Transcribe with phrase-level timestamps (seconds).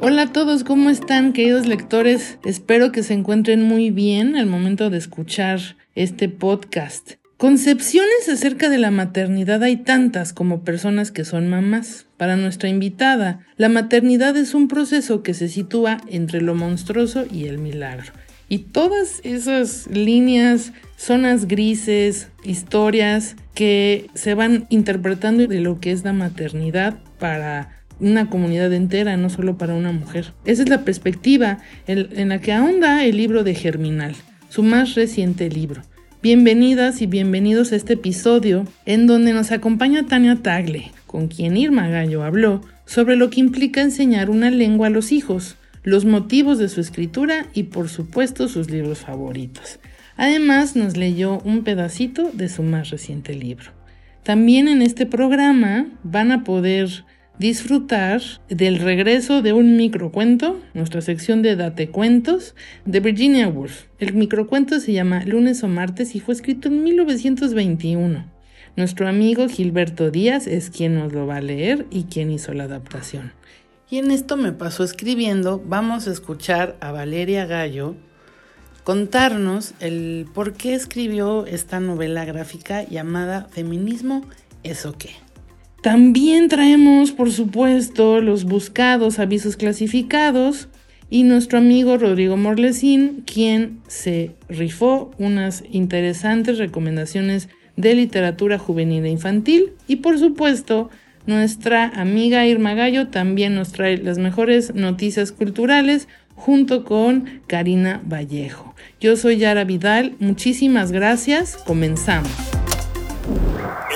[0.00, 2.38] Hola a todos, ¿cómo están queridos lectores?
[2.44, 5.60] Espero que se encuentren muy bien al momento de escuchar
[5.96, 7.14] este podcast.
[7.36, 12.06] Concepciones acerca de la maternidad hay tantas como personas que son mamás.
[12.16, 17.46] Para nuestra invitada, la maternidad es un proceso que se sitúa entre lo monstruoso y
[17.46, 18.12] el milagro.
[18.48, 26.04] Y todas esas líneas, zonas grises, historias que se van interpretando de lo que es
[26.04, 30.32] la maternidad para una comunidad entera, no solo para una mujer.
[30.44, 34.14] Esa es la perspectiva en, la que ahonda el libro de Germinal,
[34.48, 35.82] su más reciente libro.
[36.22, 41.88] Bienvenidas y bienvenidos a este episodio en donde nos acompaña Tania Tagle, con quien Irma
[41.88, 46.68] Gallo habló sobre lo que implica enseñar una lengua a los hijos, los motivos de
[46.68, 49.78] su escritura y por supuesto sus libros favoritos.
[50.16, 53.70] Además nos leyó un pedacito de su más reciente libro.
[54.24, 57.04] También en este programa van a poder
[57.38, 62.54] disfrutar del regreso de un microcuento, nuestra sección de Date Cuentos,
[62.84, 63.84] de Virginia Woolf.
[63.98, 68.24] El microcuento se llama Lunes o Martes y fue escrito en 1921.
[68.76, 72.64] Nuestro amigo Gilberto Díaz es quien nos lo va a leer y quien hizo la
[72.64, 73.32] adaptación.
[73.90, 77.96] Y en esto me pasó escribiendo, vamos a escuchar a Valeria Gallo
[78.84, 84.24] contarnos el por qué escribió esta novela gráfica llamada Feminismo,
[84.62, 85.10] ¿eso qué?
[85.82, 90.68] También traemos, por supuesto, los buscados avisos clasificados
[91.08, 99.10] y nuestro amigo Rodrigo Morlesín, quien se rifó unas interesantes recomendaciones de literatura juvenil e
[99.10, 99.72] infantil.
[99.86, 100.90] Y por supuesto,
[101.26, 108.74] nuestra amiga Irma Gallo también nos trae las mejores noticias culturales junto con Karina Vallejo.
[109.00, 112.30] Yo soy Yara Vidal, muchísimas gracias, comenzamos.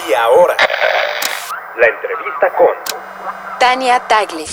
[0.09, 0.57] Y ahora
[1.83, 4.45] la entrevista con Tania Tagle.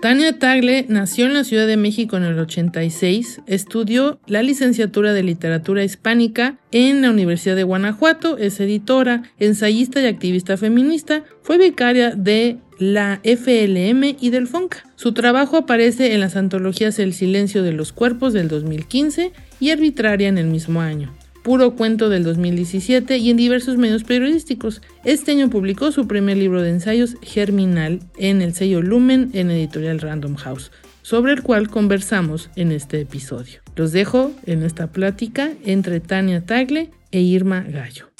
[0.00, 5.24] Tania Tagle nació en la Ciudad de México en el 86, estudió la licenciatura de
[5.24, 12.10] literatura hispánica en la Universidad de Guanajuato, es editora, ensayista y activista feminista, fue becaria
[12.10, 14.84] de la FLM y del FONCA.
[14.94, 20.28] Su trabajo aparece en las antologías El silencio de los cuerpos del 2015 y Arbitraria
[20.28, 21.12] en el mismo año.
[21.42, 24.82] Puro Cuento del 2017 y en diversos medios periodísticos.
[25.04, 30.00] Este año publicó su primer libro de ensayos, Germinal, en el sello Lumen en editorial
[30.00, 30.70] Random House,
[31.02, 33.60] sobre el cual conversamos en este episodio.
[33.76, 38.10] Los dejo en esta plática entre Tania Tagle e Irma Gallo.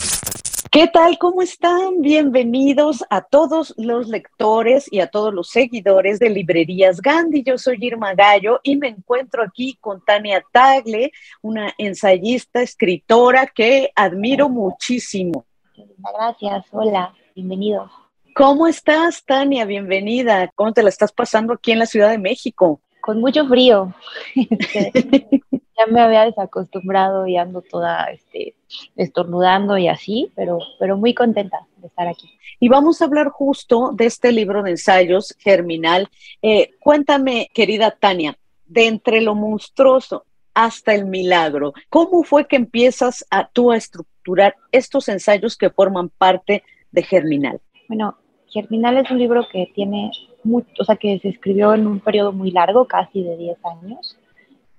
[0.73, 1.19] ¿Qué tal?
[1.19, 2.01] ¿Cómo están?
[2.01, 7.43] Bienvenidos a todos los lectores y a todos los seguidores de Librerías Gandhi.
[7.43, 11.11] Yo soy Irma Gallo y me encuentro aquí con Tania Tagle,
[11.43, 15.45] una ensayista, escritora que admiro muchísimo.
[15.75, 17.91] Gracias, hola, bienvenidos.
[18.37, 19.65] ¿Cómo estás, Tania?
[19.65, 20.53] Bienvenida.
[20.55, 22.81] ¿Cómo te la estás pasando aquí en la Ciudad de México?
[23.01, 23.93] Con mucho frío.
[25.80, 28.54] Ya me había desacostumbrado y ando toda este,
[28.97, 32.30] estornudando y así, pero, pero muy contenta de estar aquí.
[32.59, 36.09] Y vamos a hablar justo de este libro de ensayos, Germinal.
[36.42, 38.36] Eh, cuéntame, querida Tania,
[38.66, 44.56] de entre lo monstruoso hasta el milagro, ¿cómo fue que empiezas a tú a estructurar
[44.72, 47.60] estos ensayos que forman parte de Germinal?
[47.88, 48.18] Bueno,
[48.48, 50.10] Germinal es un libro que tiene
[50.78, 54.16] o sea, que se escribió en un periodo muy largo, casi de 10 años.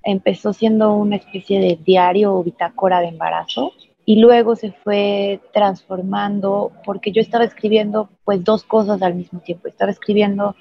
[0.04, 3.74] Empezó siendo una especie de diario o bitácora de embarazo
[4.06, 9.68] y luego se fue transformando porque yo estaba escribiendo pues dos cosas al mismo tiempo.
[9.68, 10.56] Estaba escribiendo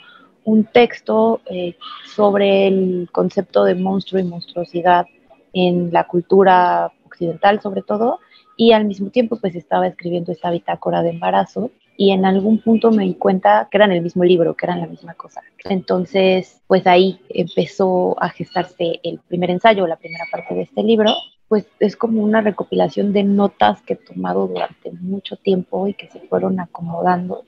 [0.44, 1.76] un texto eh,
[2.06, 5.06] sobre el concepto de monstruo y monstruosidad
[5.52, 8.20] en la cultura occidental sobre todo
[8.56, 11.70] y al mismo tiempo pues estaba escribiendo esta bitácora de embarazo
[12.00, 14.86] y en algún punto me di cuenta que eran el mismo libro, que eran la
[14.86, 15.42] misma cosa.
[15.64, 21.12] Entonces, pues ahí empezó a gestarse el primer ensayo, la primera parte de este libro,
[21.46, 26.08] pues es como una recopilación de notas que he tomado durante mucho tiempo y que
[26.08, 27.44] se fueron acomodando.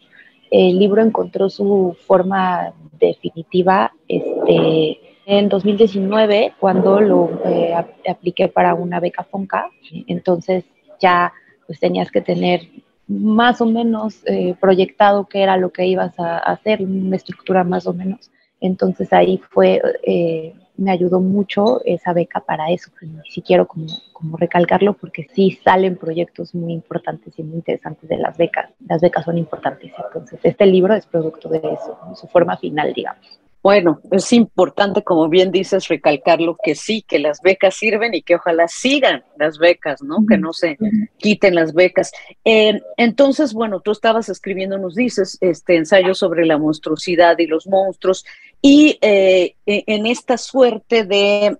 [0.50, 7.72] El libro encontró su forma definitiva este, en 2019 cuando lo eh,
[8.06, 9.70] apliqué para una beca FONCA.
[10.08, 10.64] Entonces
[11.00, 11.32] ya
[11.66, 12.68] pues tenías que tener
[13.08, 17.86] más o menos eh, proyectado qué era lo que ibas a, hacer, una estructura más
[17.86, 18.30] o menos.
[18.60, 22.90] Entonces ahí fue, eh, me ayudó mucho esa beca para eso.
[23.34, 28.18] Y quiero como, como recalcarlo porque sí salen proyectos muy importantes y muy interesantes de
[28.18, 28.70] las becas.
[28.86, 29.92] Las becas son importantes.
[29.96, 33.41] Entonces este libro es producto de eso, su forma final, digamos.
[33.62, 38.34] Bueno, es importante, como bien dices, recalcarlo que sí, que las becas sirven y que
[38.34, 40.26] ojalá sigan las becas, ¿no?
[40.28, 40.76] Que no se
[41.18, 42.10] quiten las becas.
[42.44, 47.68] Eh, entonces, bueno, tú estabas escribiendo, nos dices, este ensayo sobre la monstruosidad y los
[47.68, 48.24] monstruos,
[48.60, 51.56] y eh, e, en esta suerte de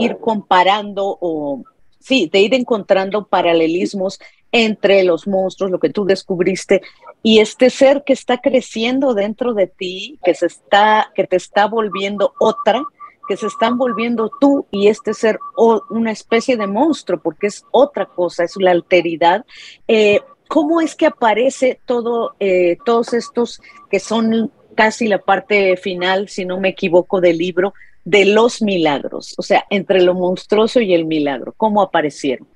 [0.00, 1.62] ir comparando o,
[2.00, 4.18] sí, de ir encontrando paralelismos
[4.50, 6.80] entre los monstruos, lo que tú descubriste,
[7.26, 11.66] y este ser que está creciendo dentro de ti, que se está, que te está
[11.66, 12.84] volviendo otra,
[13.26, 17.64] que se están volviendo tú y este ser o una especie de monstruo, porque es
[17.70, 19.46] otra cosa, es la alteridad.
[19.88, 26.28] Eh, ¿Cómo es que aparece todo, eh, todos estos que son casi la parte final,
[26.28, 27.72] si no me equivoco, del libro,
[28.04, 29.34] de los milagros?
[29.38, 32.46] O sea, entre lo monstruoso y el milagro, ¿cómo aparecieron?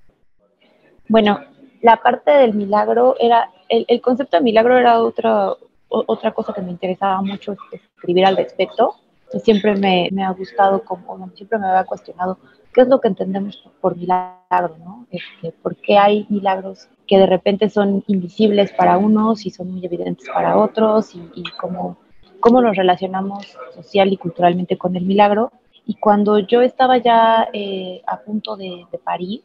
[1.08, 1.40] Bueno,
[1.80, 5.52] la parte del milagro era, el, concepto de milagro era otra,
[5.88, 8.94] otra cosa que me interesaba mucho escribir al respecto.
[9.42, 12.38] Siempre me, me ha gustado, como, siempre me había cuestionado
[12.72, 15.06] qué es lo que entendemos por, milagro, ¿no?
[15.10, 19.84] Este, ¿Por qué hay milagros que de repente son invisibles para unos y son muy
[19.84, 21.14] evidentes para otros?
[21.14, 21.98] Y, y cómo,
[22.40, 25.52] cómo nos relacionamos social y culturalmente con el milagro.
[25.84, 29.42] Y cuando yo estaba ya eh, a punto de, de parir,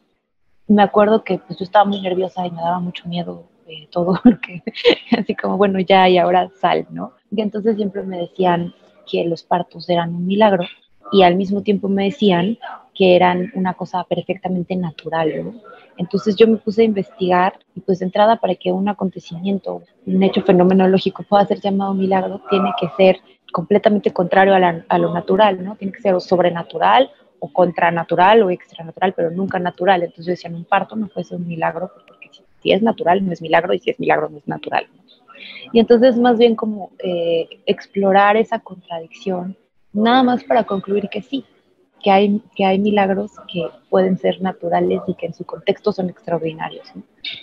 [0.66, 4.20] me acuerdo que pues yo estaba muy nerviosa y me daba mucho miedo de todo
[4.24, 4.62] lo que,
[5.16, 7.12] así como, bueno, ya y ahora sal, ¿no?
[7.30, 8.74] Y entonces siempre me decían
[9.10, 10.64] que los partos eran un milagro
[11.12, 12.58] y al mismo tiempo me decían
[12.94, 15.54] que eran una cosa perfectamente natural, ¿no?
[15.96, 20.22] Entonces yo me puse a investigar y pues de entrada para que un acontecimiento, un
[20.22, 23.18] hecho fenomenológico pueda ser llamado milagro, tiene que ser
[23.52, 25.76] completamente contrario a, a lo natural, ¿no?
[25.76, 30.02] Tiene que ser sobrenatural o contranatural o extranatural, pero nunca natural.
[30.02, 32.13] Entonces yo decía, un parto no puede ser un milagro, porque
[32.64, 34.88] si, es natural no es milagro y si es milagro no es natural.
[35.72, 39.56] Y entonces más bien como eh, explorar esa contradicción,
[39.92, 41.44] nada más para concluir que sí,
[42.02, 46.10] que hay, que hay milagros que pueden ser naturales y que en su contexto son
[46.10, 46.84] extraordinarios.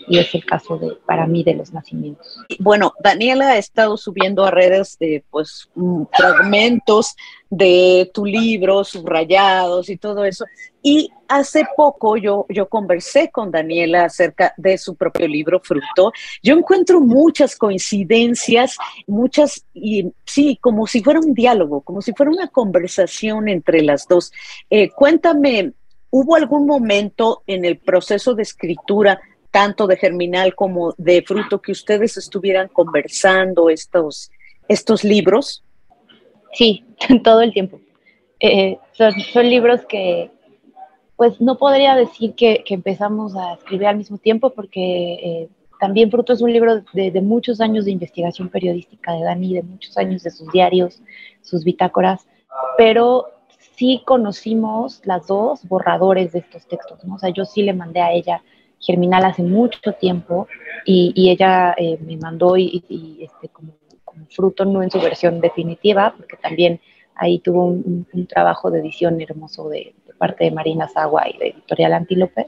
[0.09, 2.41] Y es el caso de, para mí de los nacimientos.
[2.59, 7.15] Bueno, Daniela ha estado subiendo a redes de, pues, mm, fragmentos
[7.49, 10.43] de tu libro, subrayados y todo eso.
[10.83, 16.11] Y hace poco yo, yo conversé con Daniela acerca de su propio libro, Fruto.
[16.43, 18.75] Yo encuentro muchas coincidencias,
[19.07, 24.05] muchas, y sí, como si fuera un diálogo, como si fuera una conversación entre las
[24.05, 24.33] dos.
[24.69, 25.71] Eh, cuéntame,
[26.11, 31.71] ¿hubo algún momento en el proceso de escritura, tanto de Germinal como de Fruto, que
[31.71, 34.29] ustedes estuvieran conversando estos,
[34.67, 35.63] estos libros?
[36.53, 36.85] Sí,
[37.23, 37.79] todo el tiempo.
[38.39, 40.31] Eh, son, libros que,
[41.15, 45.49] pues no podría decir que, empezamos a escribir al mismo tiempo porque eh,
[45.79, 49.97] también Fruto es un libro de, muchos años de investigación periodística de Dani, de muchos
[49.97, 51.01] años de sus diarios,
[51.41, 52.27] sus bitácoras,
[52.77, 53.27] pero
[53.81, 57.15] sí conocimos las dos borradores de estos textos, ¿no?
[57.15, 58.43] O sea, yo sí le mandé a ella
[58.79, 60.47] Germinal hace mucho tiempo
[60.85, 63.73] y, ella eh, me mandó y, y este, como
[64.29, 66.79] fruto, no en su versión definitiva, porque también
[67.15, 71.93] ahí tuvo un, trabajo de edición hermoso de, parte de Marina Sagua y de Editorial
[71.93, 72.45] Antílope.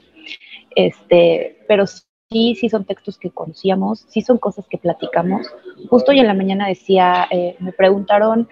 [0.76, 5.48] Este, pero sí, sí son textos que conocíamos, sí son cosas que platicamos.
[5.90, 8.48] Justo hoy en la mañana decía, eh, me preguntaron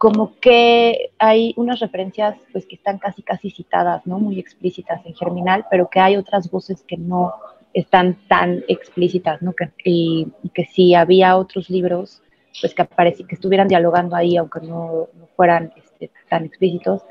[0.00, 4.18] como que hay unas referencias pues que están casi casi citadas, ¿no?
[4.18, 7.34] Muy explícitas en Germinal, pero que hay otras voces que no
[7.74, 9.52] están tan explícitas, ¿no?
[9.52, 12.22] Que, y, y que si había otros libros
[12.62, 17.02] pues que aparecían, que estuvieran dialogando ahí, aunque no, fueran este, tan explícitos.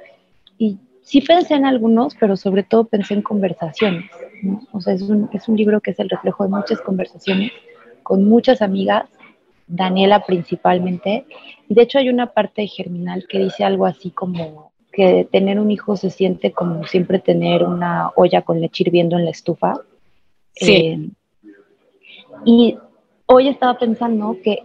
[0.57, 4.09] Y sí pensé en algunos, pero sobre todo pensé en conversaciones.
[4.71, 7.51] O sea, es un, es un libro que es el reflejo de muchas conversaciones
[8.01, 9.07] con muchas amigas,
[9.69, 11.25] Daniela principalmente.
[11.69, 15.59] Y de hecho hay una parte de Germinal que dice algo así como que tener
[15.59, 19.75] un hijo se siente como siempre tener una olla con leche hirviendo en la estufa.
[20.53, 20.75] Sí.
[20.75, 21.09] Eh,
[22.45, 22.77] y
[23.27, 24.63] hoy estaba pensando que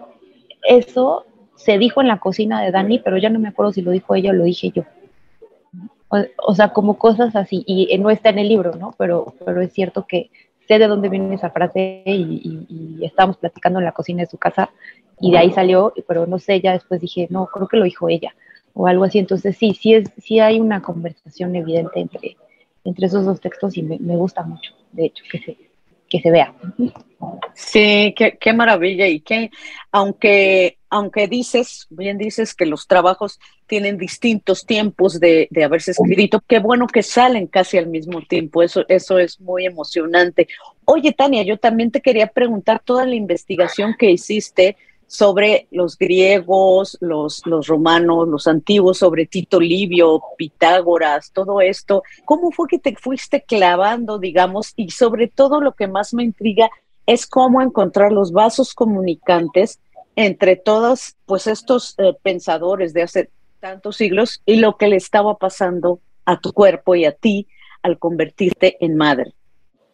[0.67, 3.91] eso se dijo en la cocina de Dani, pero ya no me acuerdo si lo
[3.91, 4.85] dijo ella o lo dije yo.
[6.47, 8.95] O, sea, como cosas así, y no está en el libro, ¿no?
[8.97, 10.31] Pero, pero es cierto que
[10.67, 14.39] sé de dónde viene esa frase y, y, estábamos platicando en la cocina de su
[14.39, 14.71] casa
[15.21, 18.09] y de ahí salió, pero no sé, ya después dije, no, creo que lo dijo
[18.09, 18.35] ella
[18.73, 19.19] o algo así.
[19.19, 22.37] Entonces sí, sí, es, sí hay una conversación evidente entre,
[22.85, 25.57] entre esos dos textos y me, me gusta mucho, de hecho, que se,
[26.15, 26.55] que se vea.
[27.55, 29.51] Sí, qué, qué maravilla y que
[29.91, 36.41] aunque, aunque dices, bien dices que los trabajos tienen distintos tiempos de, de, haberse escrito,
[36.47, 40.47] qué bueno que salen casi al mismo tiempo, eso, eso es muy emocionante.
[40.85, 44.77] Oye, Tania, yo también te quería preguntar toda la investigación que hiciste
[45.15, 52.03] sobre los griegos, los, los romanos, los antiguos, sobre Tito Livio, Pitágoras, todo esto.
[52.25, 54.73] ¿Cómo fue que te fuiste clavando, digamos?
[54.75, 56.69] Y sobre todo lo que más me intriga
[57.07, 59.79] es cómo encontrar los vasos comunicantes
[60.17, 63.31] entre todos pues estos eh, pensadores de hace
[63.61, 67.47] tantos siglos y lo que le estaba pasando a tu cuerpo y a ti
[67.83, 69.33] al convertirte en madre.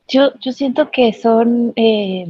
[0.08, 2.26] Yo, yo siento que son eh,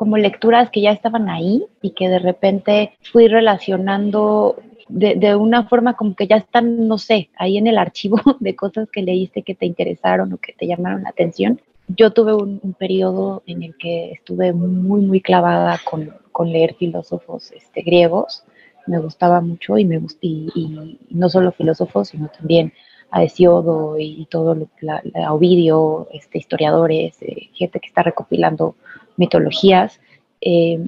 [0.00, 4.56] como lecturas que ya estaban ahí y que de repente fui relacionando
[4.88, 8.56] de, de, una forma como que ya están, no sé, ahí en el archivo de
[8.56, 11.60] cosas que leíste que te interesaron o que te llamaron la atención.
[11.86, 17.52] Yo tuve un, periodo en el que estuve muy, muy clavada con, con leer filósofos
[17.52, 18.44] este, griegos.
[18.86, 22.72] Me gustaba mucho y, me, y, y no solo filósofos, sino también
[23.10, 28.76] a Hesiodo y todo, lo, la Ovidio, este, historiadores, eh, gente que está recopilando
[29.20, 30.00] mitologías,
[30.40, 30.80] eh,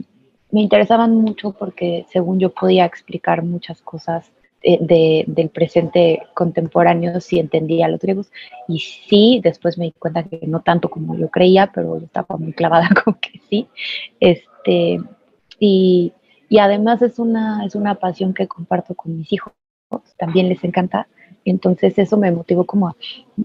[0.50, 7.38] me interesaban mucho porque según yo podía explicar muchas cosas de, del presente contemporáneo si
[7.38, 8.30] entendía los griegos
[8.68, 12.36] y sí, después me di cuenta que no tanto como yo creía, pero yo estaba
[12.36, 13.66] muy clavada con que sí.
[14.20, 15.00] Este,
[15.58, 16.12] y,
[16.48, 19.52] y además es una, es una pasión que comparto con mis hijos,
[20.16, 21.08] también les encanta.
[21.44, 22.96] Entonces eso me motivó como a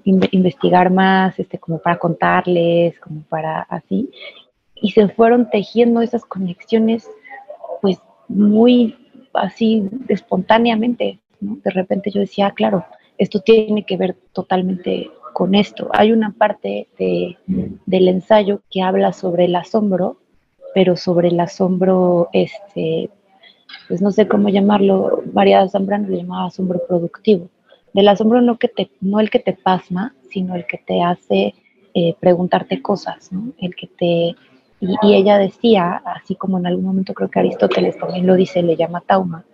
[0.03, 4.12] investigar más, este, como para contarles, como para así
[4.81, 7.10] y se fueron tejiendo esas conexiones
[7.81, 8.96] pues muy
[9.34, 11.57] así espontáneamente, ¿no?
[11.63, 12.86] De repente yo decía, ah, claro,
[13.17, 15.89] esto tiene que ver totalmente con esto.
[15.93, 17.38] Hay una parte de,
[17.86, 20.17] del ensayo que habla sobre el asombro,
[20.74, 23.10] pero sobre el asombro, este,
[23.88, 27.50] pues no sé cómo llamarlo, María Zambrano le llamaba asombro productivo.
[27.93, 31.55] Del asombro no, que te, no el que te pasma, sino el que te hace
[31.93, 33.53] eh, preguntarte cosas, ¿no?
[33.60, 34.36] el que te
[34.79, 38.75] y, ella decía, así como en algún momento creo que Aristóteles también lo dice, le
[38.75, 39.46] llama tauma,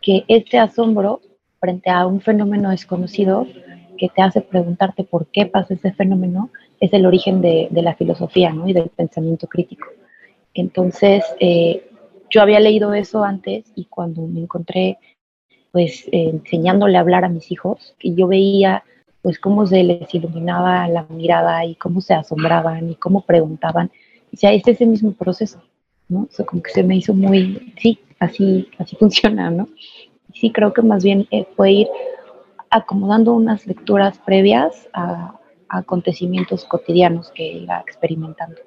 [0.00, 1.20] que este asombro
[1.60, 3.46] frente a un fenómeno desconocido
[3.98, 8.50] que te hace preguntarte por qué pasa ese fenómeno es el origen de, la filosofía
[8.52, 8.66] ¿no?
[8.66, 9.86] y del pensamiento crítico.
[10.54, 11.86] Entonces, eh,
[12.30, 14.98] yo había leído eso antes y cuando me encontré
[15.72, 18.82] pues eh, enseñándole a hablar a mis hijos, y yo veía
[19.22, 23.90] pues cómo se les iluminaba la mirada y cómo se asombraban y cómo preguntaban,
[24.32, 25.62] ya es ese mismo proceso,
[26.08, 26.22] ¿no?
[26.22, 29.68] O sea, como que se me hizo muy, sí, así, así funciona, ¿no?
[30.34, 31.88] Sí, creo que más bien eh, fue ir
[32.70, 35.36] acomodando unas lecturas previas a,
[35.68, 38.60] acontecimientos cotidianos que iba experimentando.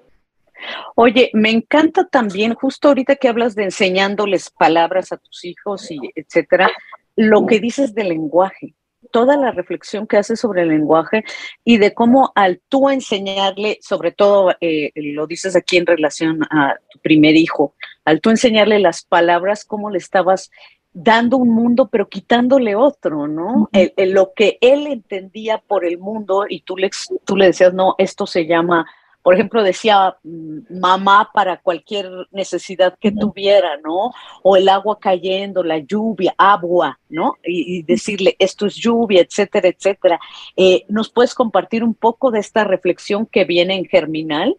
[0.95, 5.97] Oye, me encanta también, justo ahorita que hablas de enseñándoles palabras a tus hijos y
[6.15, 6.71] etcétera,
[7.17, 8.75] lo que dices del lenguaje
[9.13, 11.23] toda la reflexión que hace sobre el lenguaje
[11.63, 16.77] y de cómo al tú enseñarle, sobre todo eh, lo dices aquí en relación a
[16.89, 20.49] tu primer hijo, al tú enseñarle las palabras, cómo le estabas
[20.93, 23.69] dando un mundo, pero quitándole otro, ¿no?
[23.97, 26.89] lo que él entendía por el mundo y tú le,
[27.23, 28.87] tú le decías, no, esto se llama
[29.23, 34.11] por ejemplo, decía mm, mamá para cualquier necesidad que tuviera, ¿no?
[34.43, 37.35] O el agua cayendo, la lluvia, agua, ¿no?
[37.43, 40.19] Y, decirle, esto es lluvia, etcétera, etcétera.
[40.57, 44.57] Eh, ¿Nos puedes compartir un poco de esta reflexión que viene en Germinal?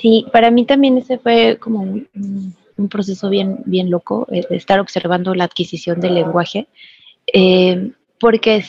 [0.00, 5.34] Sí, para mí también ese fue como un, proceso bien, bien loco, eh, estar observando
[5.34, 6.68] la adquisición del lenguaje,
[7.32, 8.64] eh, porque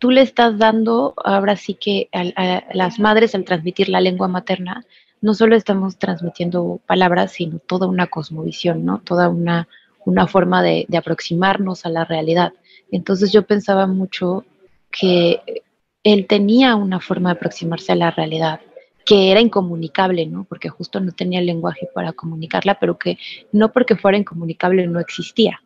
[0.00, 4.84] tú le estás dando, ahora sí que a, las madres al transmitir la lengua materna,
[5.20, 9.00] no solo estamos transmitiendo palabras, sino toda una cosmovisión, ¿no?
[9.04, 9.68] Toda una,
[10.06, 12.54] una forma de, de aproximarnos a la realidad.
[12.90, 14.44] Entonces yo pensaba mucho
[14.90, 15.62] que
[16.02, 18.60] él tenía una forma de aproximarse a la realidad
[19.04, 20.44] que era incomunicable, ¿no?
[20.44, 23.18] Porque justo no tenía lenguaje para comunicarla, pero que
[23.52, 25.60] no porque fuera incomunicable no existía.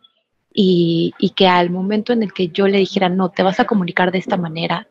[0.57, 3.65] Y, y, que al momento en el que yo le dijera, no, te vas a
[3.65, 4.87] comunicar de esta manera,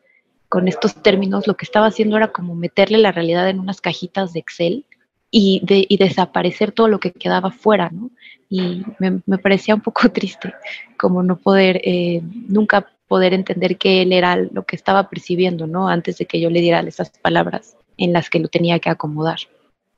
[0.50, 4.34] con estos términos, lo que estaba haciendo era como meterle la realidad en unas cajitas
[4.34, 4.86] de Excel
[5.32, 8.12] y, de, y desaparecer todo lo que quedaba fuera, ¿no?
[8.50, 10.54] Y me, me parecía un poco triste
[10.96, 15.88] como no poder, eh, nunca poder entender que él era lo que estaba percibiendo, ¿no?
[15.88, 19.40] Antes de que yo le diera esas palabras en las que lo tenía que acomodar.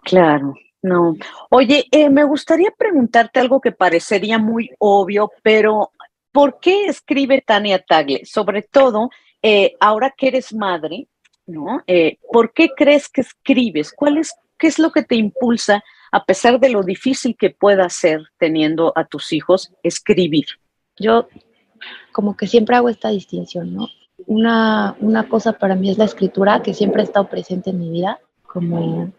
[0.03, 0.55] Claro,
[0.85, 1.15] no.
[1.49, 5.91] Oye, eh, me gustaría preguntarte algo que parecería muy obvio, pero
[6.31, 8.23] ¿por qué escribe Tania Tagle?
[8.25, 9.09] Sobre todo,
[9.41, 11.07] eh, ahora que eres madre,
[11.47, 11.81] ¿no?
[11.87, 13.93] Eh, ¿Por qué crees que escribes?
[13.93, 17.89] ¿Cuál es, ¿Qué es lo que te impulsa, a pesar de lo difícil que pueda
[17.89, 20.45] ser teniendo a tus hijos, escribir?
[20.97, 21.27] Yo
[22.11, 23.87] como que siempre hago esta distinción, ¿no?
[24.27, 27.89] Una, una cosa para mí es la escritura, que siempre ha estado presente en mi
[27.89, 29.11] vida, como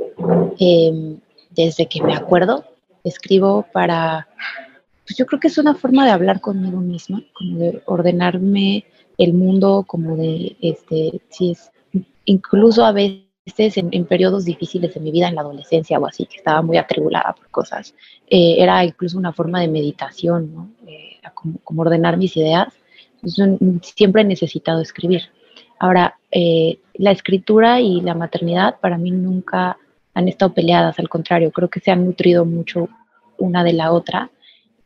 [1.56, 2.64] desde que me acuerdo,
[3.02, 4.28] escribo para,
[5.04, 8.84] pues yo creo que es una forma de hablar conmigo misma, como de ordenarme
[9.18, 11.70] el mundo, como de, este, si es,
[12.24, 16.26] incluso a veces en, en, periodos difíciles de mi vida, en la adolescencia o así,
[16.26, 17.94] que estaba muy atribulada por cosas,
[18.28, 20.70] eh, era incluso una forma de meditación, ¿no?
[20.86, 22.72] Eh, como, ordenar mis ideas
[23.82, 25.22] siempre he necesitado escribir.
[25.78, 29.78] Ahora, eh, la escritura y la maternidad para mí nunca
[30.16, 32.88] han estado peleadas, al contrario, creo que se han nutrido mucho
[33.36, 34.30] una de la otra.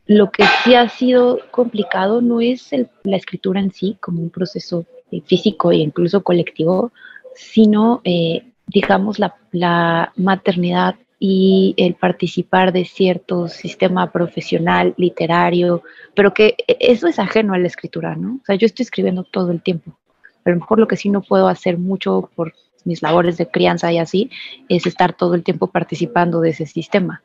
[0.05, 4.29] Lo que sí ha sido complicado no es el, la escritura en sí, como un
[4.29, 6.91] proceso eh, físico e incluso colectivo,
[7.33, 15.81] sino, eh, digamos, la, la maternidad y el participar de cierto sistema profesional, literario,
[16.13, 18.39] pero que eso es ajeno a la escritura, ¿no?
[18.41, 19.97] O sea, yo estoy escribiendo todo el tiempo.
[20.43, 22.53] A lo mejor lo que sí no puedo hacer mucho por
[22.85, 24.29] mis labores de crianza y así
[24.69, 27.21] es estar todo el tiempo participando de ese sistema,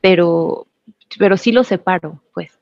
[0.00, 0.66] pero,
[1.18, 2.58] pero sí lo separo, pues.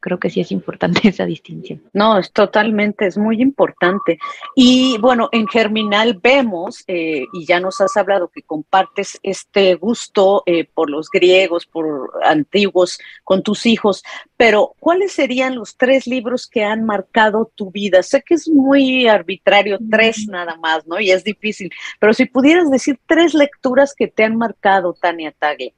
[0.00, 1.82] Creo que sí es importante esa distinción.
[1.92, 4.18] No, es totalmente, es muy importante.
[4.56, 10.42] Y bueno, en Germinal vemos, eh, y ya nos has hablado que compartes este gusto
[10.46, 14.02] eh, por los griegos, por antiguos, con tus hijos,
[14.36, 18.02] pero ¿cuáles serían los tres libros que han marcado tu vida?
[18.02, 20.98] Sé que es muy arbitrario, tres nada más, ¿no?
[20.98, 25.74] Y es difícil, pero si pudieras decir tres lecturas que te han marcado, Tania Tagle.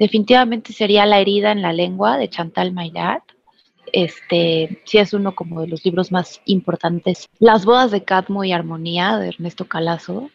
[0.00, 3.22] Definitivamente sería La herida en la lengua de Chantal Maillard.
[3.92, 7.28] Este, sí es uno como de los libros más importantes.
[7.38, 10.30] Las bodas de Cadmo y Armonía de Ernesto Calazo.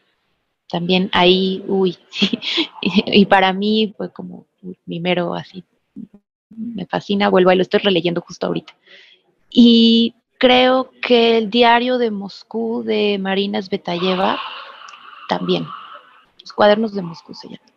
[0.70, 2.38] También ahí, uy, sí.
[2.82, 5.64] y, para mí fue como uy, mi mero así.
[6.50, 8.76] Me fascina, vuelvo y lo estoy releyendo justo ahorita.
[9.50, 14.40] Y creo que el diario de Moscú de Marina Svetayeva
[15.28, 15.66] también.
[16.40, 17.75] Los cuadernos de Moscú se llaman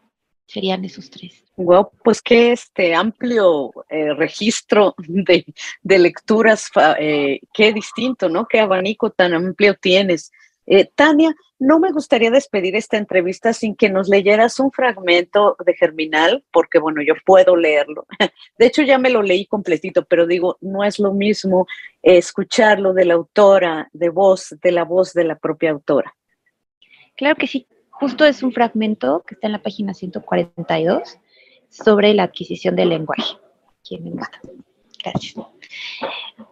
[0.48, 1.44] serían esos tres.
[1.56, 5.44] Wow, pues qué este amplio eh, registro de,
[5.82, 8.46] de lecturas, eh, qué distinto, ¿no?
[8.46, 10.32] Qué abanico tan amplio tienes.
[10.66, 15.74] Eh, Tania, no me gustaría despedir esta entrevista sin que nos leyeras un fragmento de
[15.74, 18.06] Germinal, porque bueno, yo puedo leerlo.
[18.58, 21.66] De hecho, ya me lo leí completito, pero digo, no es lo mismo
[22.02, 26.14] escucharlo de la autora, de voz, de la voz de la propia autora.
[27.16, 27.66] Claro que sí.
[28.00, 31.18] Justo es un fragmento que está en la página 142
[31.68, 33.37] sobre la adquisición del lenguaje.
[33.87, 34.14] ¿Quién?
[35.02, 35.34] Gracias.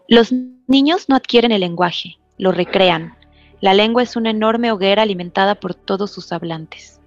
[0.08, 0.32] Los
[0.66, 3.16] niños no adquieren el lenguaje, lo recrean.
[3.60, 7.00] La lengua es una enorme hoguera alimentada por todos sus hablantes.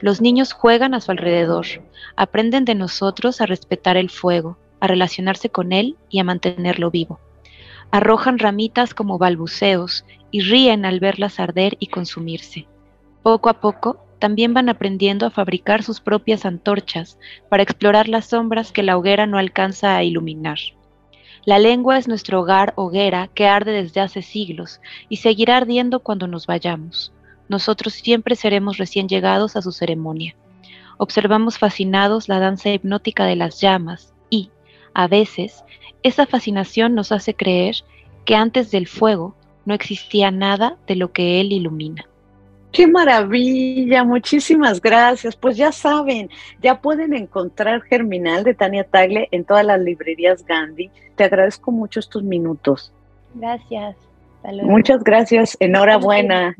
[0.00, 1.66] Los niños juegan a su alrededor,
[2.16, 7.20] aprenden de nosotros a respetar el fuego, a relacionarse con él y a mantenerlo vivo.
[7.92, 12.66] Arrojan ramitas como balbuceos y ríen al verlas arder y consumirse.
[13.24, 18.70] Poco a poco, también van aprendiendo a fabricar sus propias antorchas para explorar las sombras
[18.70, 20.58] que la hoguera no alcanza a iluminar.
[21.46, 26.26] La lengua es nuestro hogar hoguera que arde desde hace siglos y seguirá ardiendo cuando
[26.26, 27.14] nos vayamos.
[27.48, 30.36] Nosotros siempre seremos recién llegados a su ceremonia.
[30.98, 34.50] Observamos fascinados la danza hipnótica de las llamas y,
[34.92, 35.64] a veces,
[36.02, 37.76] esa fascinación nos hace creer
[38.26, 39.34] que antes del fuego
[39.64, 42.04] no existía nada de lo que él ilumina.
[42.74, 45.36] Qué maravilla, muchísimas gracias.
[45.36, 46.28] Pues ya saben,
[46.60, 50.90] ya pueden encontrar Germinal de Tania Tagle en todas las librerías Gandhi.
[51.14, 52.92] Te agradezco mucho estos minutos.
[53.34, 53.96] Gracias.
[54.64, 55.56] Muchas gracias.
[55.60, 56.56] Enhorabuena.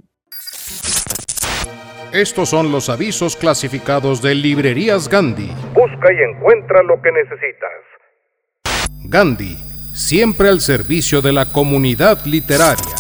[2.13, 5.51] Estos son los avisos clasificados de Librerías Gandhi.
[5.75, 7.73] Busca y encuentra lo que necesitas.
[9.07, 9.57] Gandhi,
[9.93, 12.95] siempre al servicio de la comunidad literaria.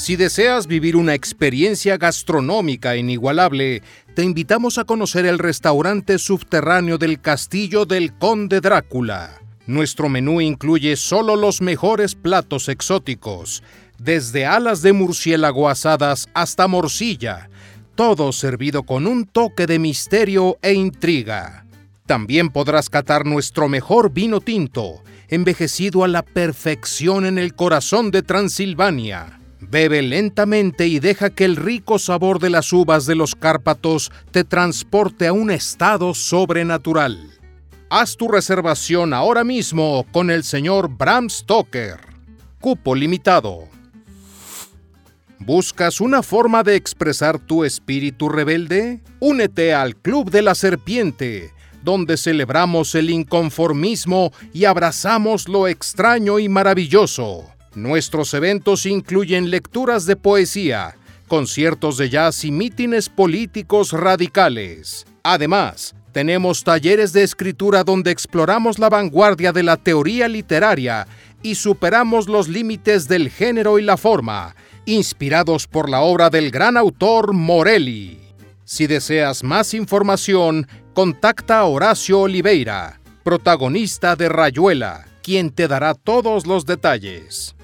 [0.00, 3.82] Si deseas vivir una experiencia gastronómica inigualable,
[4.14, 9.42] te invitamos a conocer el restaurante subterráneo del Castillo del Conde Drácula.
[9.66, 13.62] Nuestro menú incluye solo los mejores platos exóticos,
[13.98, 17.50] desde alas de murciélago asadas hasta morcilla,
[17.94, 21.66] todo servido con un toque de misterio e intriga.
[22.06, 28.22] También podrás catar nuestro mejor vino tinto, envejecido a la perfección en el corazón de
[28.22, 29.39] Transilvania.
[29.60, 34.42] Bebe lentamente y deja que el rico sabor de las uvas de los Cárpatos te
[34.42, 37.30] transporte a un estado sobrenatural.
[37.90, 41.98] Haz tu reservación ahora mismo con el señor Bram Stoker.
[42.60, 43.68] Cupo limitado.
[45.40, 49.00] ¿Buscas una forma de expresar tu espíritu rebelde?
[49.20, 56.48] Únete al Club de la Serpiente, donde celebramos el inconformismo y abrazamos lo extraño y
[56.48, 57.46] maravilloso.
[57.74, 60.96] Nuestros eventos incluyen lecturas de poesía,
[61.28, 65.06] conciertos de jazz y mítines políticos radicales.
[65.22, 71.06] Además, tenemos talleres de escritura donde exploramos la vanguardia de la teoría literaria
[71.42, 74.56] y superamos los límites del género y la forma,
[74.86, 78.18] inspirados por la obra del gran autor Morelli.
[78.64, 86.46] Si deseas más información, contacta a Horacio Oliveira, protagonista de Rayuela, quien te dará todos
[86.46, 87.54] los detalles.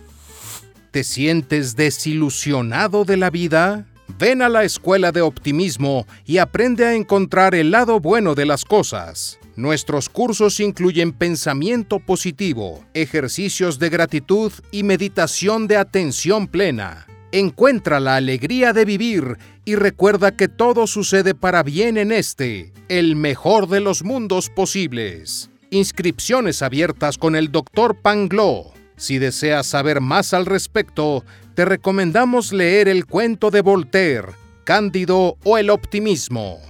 [0.96, 3.84] ¿Te sientes desilusionado de la vida?
[4.18, 8.64] Ven a la escuela de optimismo y aprende a encontrar el lado bueno de las
[8.64, 9.38] cosas.
[9.56, 17.06] Nuestros cursos incluyen pensamiento positivo, ejercicios de gratitud y meditación de atención plena.
[17.30, 23.16] Encuentra la alegría de vivir y recuerda que todo sucede para bien en este, el
[23.16, 25.50] mejor de los mundos posibles.
[25.68, 28.00] Inscripciones abiertas con el Dr.
[28.00, 28.72] Panglo.
[28.96, 34.28] Si deseas saber más al respecto, te recomendamos leer el cuento de Voltaire,
[34.64, 36.60] Cándido o el optimismo.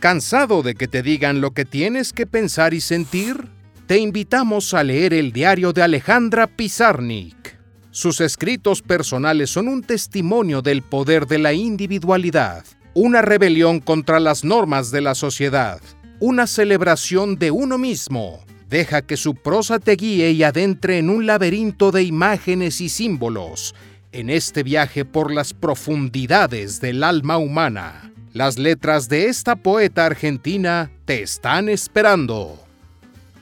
[0.00, 3.46] ¿Cansado de que te digan lo que tienes que pensar y sentir?
[3.86, 7.58] Te invitamos a leer el diario de Alejandra Pizarnik.
[7.90, 12.64] Sus escritos personales son un testimonio del poder de la individualidad,
[12.94, 15.80] una rebelión contra las normas de la sociedad,
[16.20, 18.44] una celebración de uno mismo.
[18.70, 23.74] Deja que su prosa te guíe y adentre en un laberinto de imágenes y símbolos,
[24.12, 28.12] en este viaje por las profundidades del alma humana.
[28.32, 32.64] Las letras de esta poeta argentina te están esperando.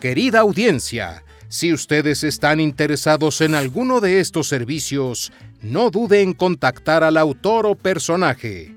[0.01, 7.05] Querida audiencia, si ustedes están interesados en alguno de estos servicios, no dude en contactar
[7.05, 8.75] al autor o personaje.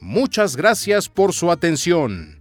[0.00, 2.38] Muchas gracias por su atención.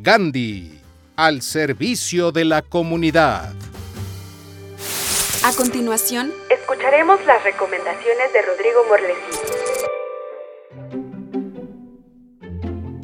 [0.00, 0.77] Gandhi,
[1.18, 3.52] al servicio de la comunidad.
[5.42, 9.18] A continuación, escucharemos las recomendaciones de Rodrigo Morlesi.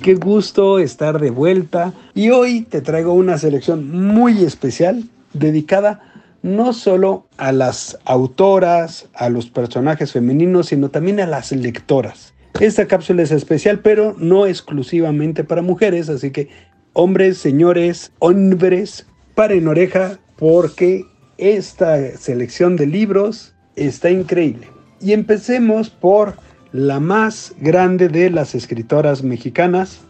[0.01, 6.73] Qué gusto estar de vuelta y hoy te traigo una selección muy especial dedicada no
[6.73, 12.33] solo a las autoras, a los personajes femeninos, sino también a las lectoras.
[12.61, 16.49] Esta cápsula es especial, pero no exclusivamente para mujeres, así que
[16.95, 21.05] hombres, señores, hombres, paren oreja porque
[21.37, 24.69] esta selección de libros está increíble.
[25.01, 26.37] Y empecemos por
[26.73, 30.01] la más grande de las escritoras mexicanas,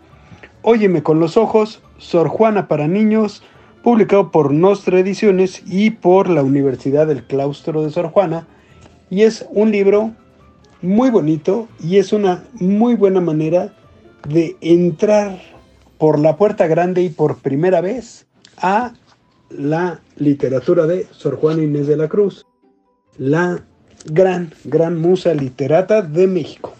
[0.66, 3.42] Óyeme con los ojos, Sor Juana para niños,
[3.82, 8.46] publicado por Nostra Ediciones y por la Universidad del Claustro de Sor Juana.
[9.10, 10.12] Y es un libro
[10.80, 13.74] muy bonito y es una muy buena manera
[14.26, 15.38] de entrar
[16.04, 18.26] por la puerta grande y por primera vez
[18.58, 18.92] a
[19.48, 22.44] la literatura de Sor Juana Inés de la Cruz,
[23.16, 23.64] la
[24.04, 26.74] gran, gran musa literata de México.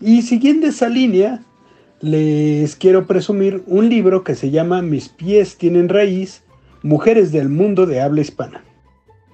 [0.00, 1.42] Y siguiendo esa línea,
[2.00, 6.42] les quiero presumir un libro que se llama Mis pies tienen raíz,
[6.82, 8.64] Mujeres del mundo de habla hispana.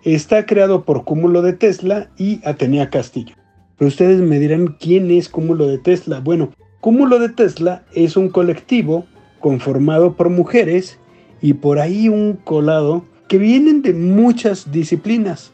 [0.03, 3.37] Está creado por Cúmulo de Tesla y Atenea Castillo.
[3.79, 6.19] Pero ustedes me dirán quién es Cúmulo de Tesla.
[6.19, 9.07] Bueno, Cúmulo de Tesla es un colectivo
[9.43, 10.99] conformado por mujeres
[11.43, 15.53] y por ahí un colado que vienen de muchas disciplinas.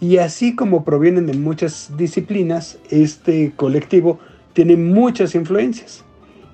[0.00, 4.20] Y así como provienen de muchas disciplinas, este colectivo
[4.52, 6.04] tiene muchas influencias.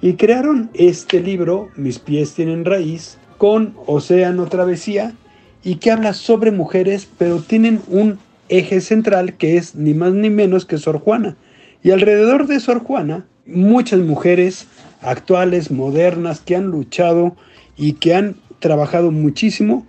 [0.01, 5.15] Y crearon este libro, Mis pies tienen raíz, con Océano Travesía,
[5.63, 8.19] y que habla sobre mujeres, pero tienen un
[8.49, 11.37] eje central que es ni más ni menos que Sor Juana.
[11.83, 14.67] Y alrededor de Sor Juana, muchas mujeres
[15.07, 17.37] actuales, modernas, que han luchado
[17.77, 19.87] y que han trabajado muchísimo,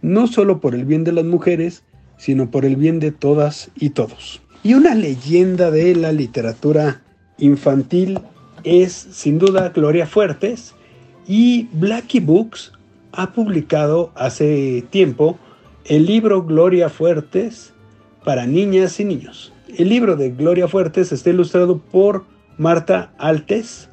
[0.00, 1.82] no solo por el bien de las mujeres,
[2.16, 4.40] sino por el bien de todas y todos.
[4.62, 7.02] Y una leyenda de la literatura
[7.38, 8.20] infantil
[8.62, 10.74] es sin duda Gloria Fuertes
[11.26, 12.72] y Blackie Books
[13.12, 15.38] ha publicado hace tiempo
[15.84, 17.72] el libro Gloria Fuertes
[18.24, 19.52] para niñas y niños.
[19.76, 22.24] El libro de Gloria Fuertes está ilustrado por
[22.58, 23.89] Marta Altes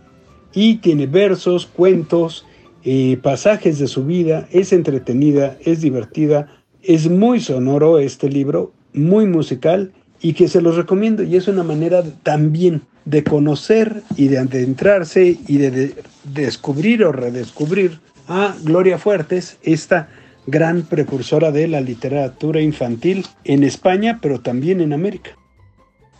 [0.53, 2.45] y tiene versos, cuentos,
[2.83, 6.47] eh, pasajes de su vida, es entretenida, es divertida,
[6.81, 11.63] es muy sonoro este libro, muy musical y que se los recomiendo y es una
[11.63, 19.57] manera también de conocer y de adentrarse y de, descubrir o redescubrir a Gloria Fuertes,
[19.63, 20.09] esta
[20.45, 25.31] gran precursora de la literatura infantil en España, pero también en América.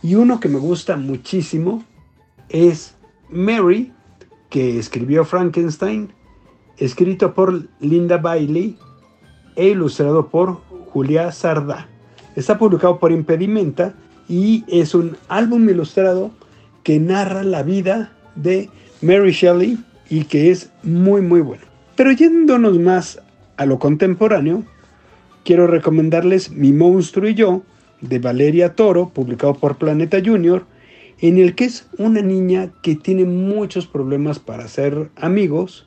[0.02, 1.84] Y uno que me gusta muchísimo
[2.48, 2.94] es
[3.30, 3.92] Mary,
[4.50, 6.12] que escribió Frankenstein,
[6.78, 8.76] escrito por Linda Bailey
[9.56, 10.60] e ilustrado por
[10.92, 11.88] Julia Sardá.
[12.36, 13.94] Está publicado por Impedimenta
[14.28, 16.30] y es un álbum ilustrado
[16.82, 18.70] que narra la vida de
[19.02, 21.64] Mary Shelley y que es muy muy bueno.
[21.96, 23.20] Pero yéndonos más
[23.56, 24.62] a lo contemporáneo,
[25.44, 27.62] quiero recomendarles Mi monstruo y yo
[28.00, 30.64] de Valeria Toro, publicado por Planeta Junior,
[31.20, 35.86] en el que es una niña que tiene muchos problemas para ser amigos.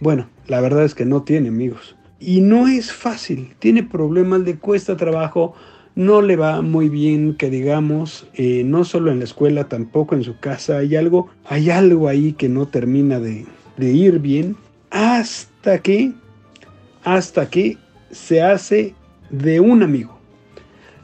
[0.00, 1.96] Bueno, la verdad es que no tiene amigos.
[2.20, 5.54] Y no es fácil, tiene problemas, le cuesta trabajo
[5.94, 10.24] no le va muy bien, que digamos, eh, no solo en la escuela, tampoco en
[10.24, 14.56] su casa, hay algo, hay algo ahí que no termina de, de ir bien,
[14.90, 16.12] hasta que,
[17.04, 17.78] hasta que
[18.10, 18.94] se hace
[19.30, 20.18] de un amigo.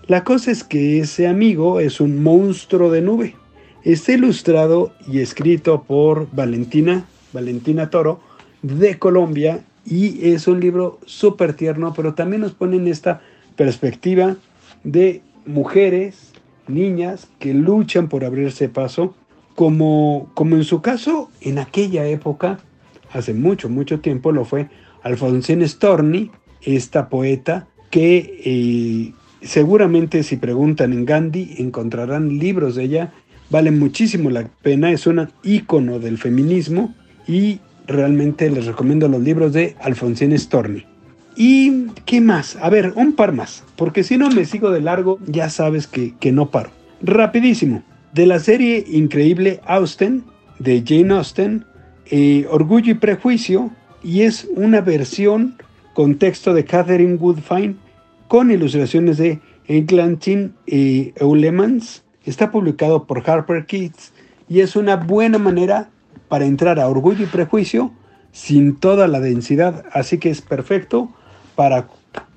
[0.06, 3.36] La cosa es que ese amigo es un monstruo de nube.
[3.84, 8.20] Está ilustrado y escrito por Valentina, Valentina Toro,
[8.62, 13.22] de Colombia, y es un libro súper tierno, pero también nos pone en esta
[13.56, 14.36] perspectiva
[14.84, 16.32] de mujeres,
[16.68, 19.14] niñas que luchan por abrirse paso,
[19.54, 22.60] como, como en su caso en aquella época,
[23.12, 24.68] hace mucho, mucho tiempo lo fue
[25.02, 26.30] Alfonsín Storni,
[26.62, 33.12] esta poeta que eh, seguramente si preguntan en Gandhi encontrarán libros de ella,
[33.50, 36.94] vale muchísimo la pena, es un ícono del feminismo
[37.26, 40.86] y realmente les recomiendo los libros de Alfonsín Storni.
[41.36, 42.56] ¿Y qué más?
[42.56, 46.32] A ver, un par más, porque si no me sigo de largo, ya sabes que,
[46.32, 46.70] no paro.
[47.02, 47.82] Rapidísimo,
[48.12, 50.24] de la serie increíble Austen,
[50.58, 51.64] de Jane Austen,
[52.10, 53.70] eh, Orgullo y Prejuicio,
[54.02, 55.56] y es una versión
[55.94, 57.76] con texto de Catherine Woodfine,
[58.28, 62.02] con ilustraciones de Eglantin y Eulemans.
[62.30, 64.12] Está publicado por Harper Kids
[64.48, 65.88] y es una buena manera
[66.28, 67.90] para entrar a Orgullo y Prejuicio
[68.30, 71.08] sin toda la densidad, así que es perfecto
[71.56, 71.88] para,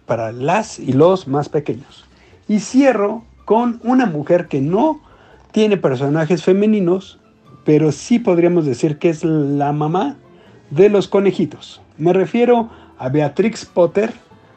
[0.08, 2.06] para las y los más pequeños.
[2.48, 5.00] Y cierro con una mujer que no
[5.52, 7.20] tiene personajes femeninos,
[7.64, 10.16] pero sí podríamos decir que es la mamá
[10.72, 11.84] de los conejitos.
[12.00, 14.12] Me refiero a Beatrix Potter,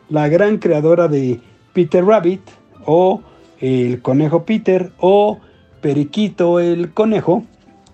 [0.08, 1.42] la gran creadora de
[1.74, 2.40] Peter Rabbit
[2.86, 3.20] o
[3.60, 5.38] el conejo Peter o
[5.80, 7.44] Periquito el conejo.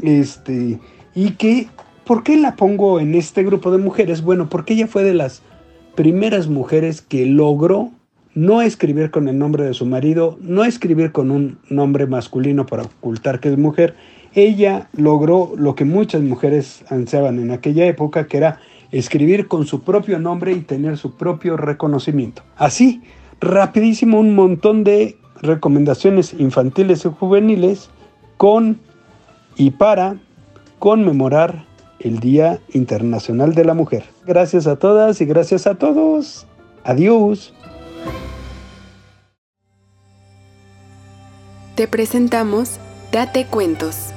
[0.01, 0.81] Este,
[1.15, 1.69] y que,
[2.05, 4.23] ¿por qué la pongo en este grupo de mujeres?
[4.23, 5.43] Bueno, porque ella fue de las
[5.95, 7.91] primeras mujeres que logró
[8.35, 12.85] no escribir con el nombre de su marido, no escribir con un nombre masculino para
[12.85, 13.95] ocultar que es mujer.
[14.35, 18.59] Ella logró lo que muchas mujeres ansiaban en aquella época, que era
[18.91, 22.43] escribir con su propio nombre y tener su propio reconocimiento.
[22.57, 23.03] Así,
[23.41, 27.91] rapidísimo, un montón de recomendaciones infantiles y juveniles
[28.37, 28.81] con
[29.57, 30.17] y para
[30.79, 31.67] conmemorar
[32.01, 34.05] el Día Internacional de la Mujer.
[34.27, 36.47] Gracias a todas y gracias a todos.
[36.85, 37.53] Adiós.
[41.75, 42.79] Te presentamos
[43.13, 44.11] Date Cuentos.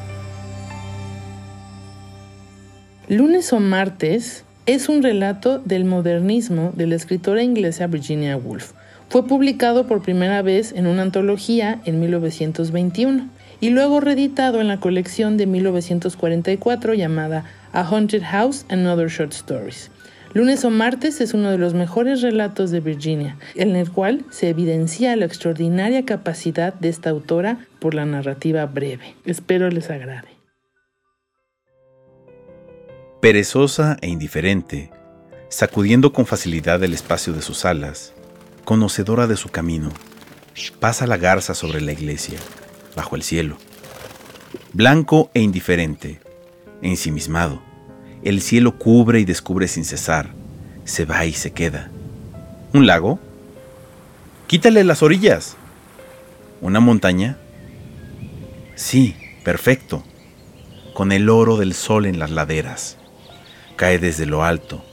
[3.08, 8.74] Lunes o martes es un relato del modernismo de la escritora inglesa Virginia Woolf.
[9.10, 13.30] Fue publicado por primera vez en una antología en 1921
[13.62, 19.34] y luego reeditado en la colección de 1944 llamada A Haunted House and Other Short
[19.34, 19.91] Stories.
[20.34, 24.50] Lunes o martes es uno de los mejores relatos de Virginia, en el cual se
[24.50, 29.15] evidencia la extraordinaria capacidad de esta autora por la narrativa breve.
[29.26, 30.28] Espero les agrade.
[33.22, 34.91] Perezosa e indiferente,
[35.48, 38.13] sacudiendo con facilidad el espacio de sus alas,
[38.65, 39.91] conocedora de su camino,
[40.80, 42.39] pasa la garza sobre la iglesia
[42.95, 43.58] bajo el cielo.
[44.73, 46.19] Blanco e indiferente,
[46.82, 47.62] ensimismado,
[48.23, 50.34] el cielo cubre y descubre sin cesar,
[50.84, 51.89] Se va y se queda.
[52.71, 53.19] ¿Un lago?
[54.45, 55.58] Quítale las orillas.
[56.62, 57.38] ¿Una montaña?
[58.75, 60.04] Sí, perfecto.
[60.93, 62.97] Con el oro del sol en las laderas.
[63.78, 64.86] Cae desde lo alto,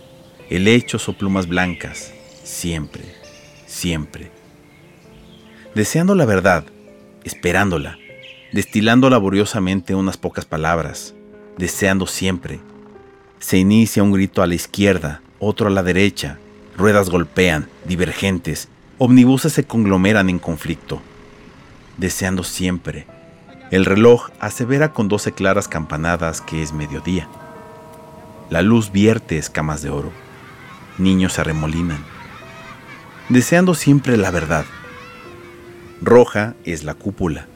[0.48, 3.04] helechos o plumas blancas, siempre,
[3.72, 4.30] siempre.
[5.74, 6.64] Deseando la verdad,
[7.24, 7.98] esperándola,
[8.52, 11.14] destilando laboriosamente unas pocas palabras,
[11.56, 12.60] deseando siempre.
[13.38, 16.38] Se inicia un grito a la izquierda, otro a la derecha,
[16.76, 21.00] ruedas golpean, divergentes, omnibuses se conglomeran en conflicto.
[21.96, 23.06] Deseando siempre.
[23.70, 27.26] El reloj asevera con doce claras campanadas que es mediodía.
[28.50, 30.12] La luz vierte escamas de oro.
[30.98, 32.11] Niños se arremolinan.
[33.32, 34.66] Deseando siempre la verdad.
[36.02, 37.46] Roja es la cúpula.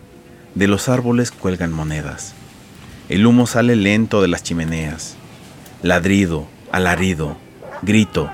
[0.54, 2.32] De los árboles cuelgan monedas.
[3.10, 5.16] El humo sale lento de las chimeneas.
[5.82, 7.36] Ladrido, alarido,
[7.82, 8.30] grito.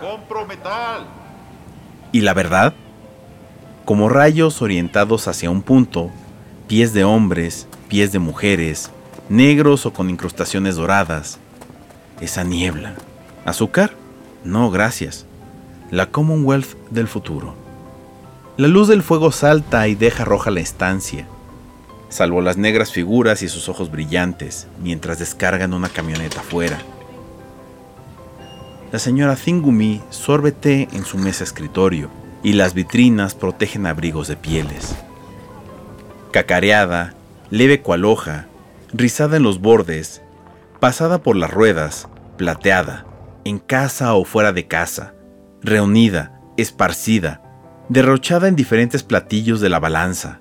[0.00, 1.04] ¡Compro metal!
[2.12, 2.72] ¿Y la verdad?
[3.84, 6.10] Como rayos orientados hacia un punto,
[6.66, 8.90] pies de hombres, pies de mujeres,
[9.28, 11.38] negros o con incrustaciones doradas.
[12.22, 12.94] Esa niebla.
[13.44, 13.92] ¿Azúcar?
[14.44, 15.26] No, gracias.
[15.92, 17.54] La Commonwealth del futuro.
[18.56, 21.26] La luz del fuego salta y deja roja la estancia,
[22.08, 26.78] salvo las negras figuras y sus ojos brillantes mientras descargan una camioneta afuera.
[28.90, 32.08] La señora Thingumi sorbe té en su mesa escritorio
[32.42, 34.96] y las vitrinas protegen abrigos de pieles.
[36.30, 37.12] Cacareada,
[37.50, 38.46] leve cual hoja,
[38.94, 40.22] rizada en los bordes,
[40.80, 43.04] pasada por las ruedas, plateada,
[43.44, 45.12] en casa o fuera de casa,
[45.62, 47.42] reunida, esparcida,
[47.88, 50.40] derrochada en diferentes platillos de la balanza,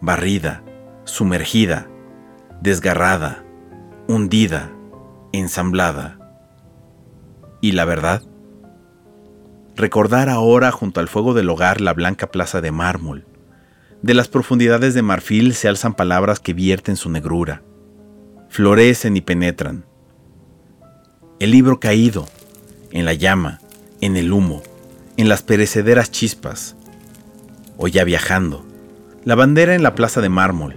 [0.00, 0.62] barrida,
[1.04, 1.88] sumergida,
[2.60, 3.44] desgarrada,
[4.08, 4.70] hundida,
[5.32, 6.18] ensamblada.
[7.60, 8.22] ¿Y la verdad?
[9.76, 13.26] Recordar ahora junto al fuego del hogar la blanca plaza de mármol.
[14.02, 17.62] De las profundidades de marfil se alzan palabras que vierten su negrura
[18.50, 19.84] florecen y penetran.
[21.38, 22.28] El libro caído,
[22.90, 23.59] en la llama,
[24.00, 24.62] en el humo,
[25.16, 26.76] en las perecederas chispas,
[27.76, 28.64] o ya viajando,
[29.24, 30.76] la bandera en la plaza de mármol,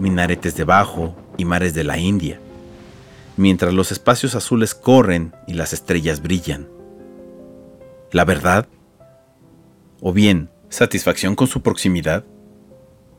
[0.00, 2.40] minaretes debajo y mares de la India,
[3.36, 6.68] mientras los espacios azules corren y las estrellas brillan.
[8.12, 8.68] ¿La verdad?
[10.00, 12.24] ¿O bien satisfacción con su proximidad?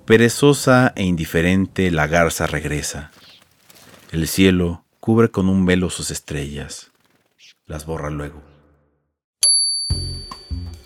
[0.05, 3.11] Perezosa e indiferente la garza regresa.
[4.11, 6.91] El cielo cubre con un velo sus estrellas.
[7.65, 8.50] Las borra luego.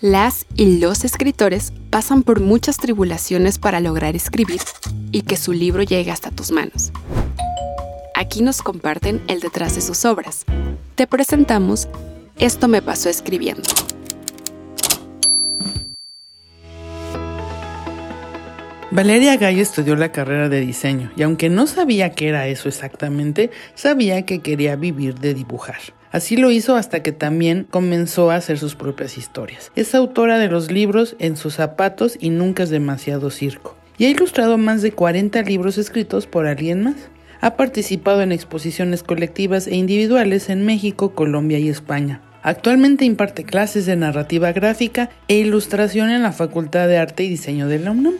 [0.05, 4.61] Las y los escritores pasan por muchas tribulaciones para lograr escribir
[5.11, 6.91] y que su libro llegue hasta tus manos.
[8.13, 10.45] Aquí nos comparten el detrás de sus obras.
[10.93, 11.87] Te presentamos
[12.37, 13.63] Esto me pasó escribiendo.
[18.91, 23.49] Valeria Gallo estudió la carrera de diseño y aunque no sabía qué era eso exactamente,
[23.73, 25.79] sabía que quería vivir de dibujar.
[26.15, 29.73] Así lo hizo hasta que también comenzó a hacer sus propias historias.
[29.75, 33.75] Es autora de los libros En sus zapatos y Nunca es demasiado circo.
[33.97, 36.95] Y ha ilustrado más de 40 libros escritos por alguien más.
[37.41, 42.21] Ha participado en exposiciones colectivas e individuales en México, Colombia y España.
[42.43, 47.67] Actualmente imparte clases de narrativa gráfica e ilustración en la Facultad de Arte y Diseño
[47.67, 48.13] de la UNAM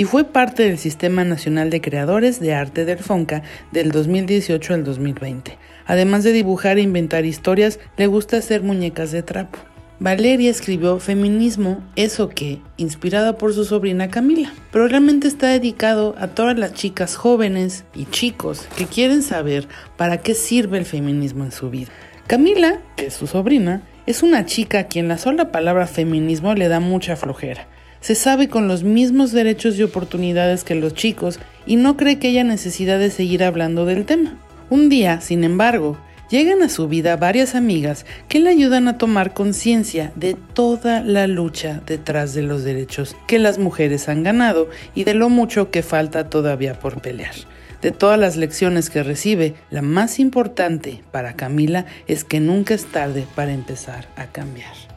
[0.00, 4.82] y fue parte del Sistema Nacional de Creadores de Arte del FONCA del 2018 al
[4.82, 5.58] 2020.
[5.84, 9.58] Además de dibujar e inventar historias, le gusta hacer muñecas de trapo.
[9.98, 16.28] Valeria escribió Feminismo, eso que, inspirada por su sobrina Camila, pero realmente está dedicado a
[16.28, 21.52] todas las chicas jóvenes y chicos que quieren saber para qué sirve el feminismo en
[21.52, 21.90] su vida.
[22.26, 26.68] Camila, que es su sobrina, es una chica a quien la sola palabra feminismo le
[26.68, 27.68] da mucha flojera
[28.00, 32.28] se sabe con los mismos derechos y oportunidades que los chicos y no cree que
[32.28, 34.38] haya necesidad de seguir hablando del tema.
[34.70, 35.98] Un día, sin embargo,
[36.30, 41.26] llegan a su vida varias amigas que le ayudan a tomar conciencia de toda la
[41.26, 45.82] lucha detrás de los derechos que las mujeres han ganado y de lo mucho que
[45.82, 47.34] falta todavía por pelear.
[47.82, 52.84] De todas las lecciones que recibe, la más importante para Camila es que nunca es
[52.86, 54.89] tarde para empezar a cambiar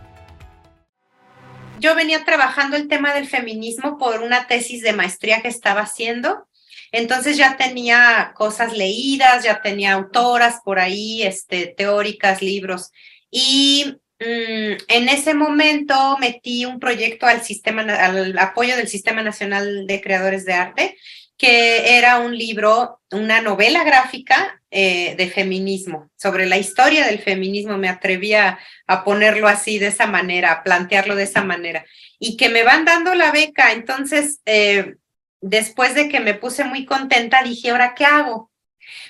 [1.83, 6.47] yo venía trabajando el tema del feminismo por una tesis de maestría que estaba haciendo.
[6.93, 12.91] Entonces ya tenía cosas leídas, ya tenía autoras por ahí, este, teóricas, libros.
[13.29, 19.85] Y mm, en ese momento metí un proyecto al sistema, al apoyo del Sistema Nacional
[19.85, 20.97] de Creadores de Arte,
[21.35, 27.77] que era un libro, una novela gráfica eh, de feminismo, sobre la historia del feminismo,
[27.77, 28.57] me atrevía
[28.87, 31.85] a ponerlo así, de esa manera, a plantearlo de esa manera,
[32.17, 33.71] y que me van dando la beca.
[33.71, 34.95] Entonces, eh,
[35.41, 38.49] después de que me puse muy contenta, dije, ¿ahora qué hago?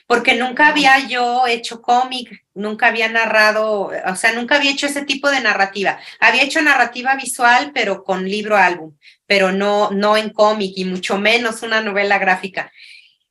[0.05, 5.05] Porque nunca había yo hecho cómic, nunca había narrado, o sea, nunca había hecho ese
[5.05, 5.97] tipo de narrativa.
[6.19, 11.17] Había hecho narrativa visual, pero con libro álbum, pero no, no en cómic y mucho
[11.17, 12.69] menos una novela gráfica.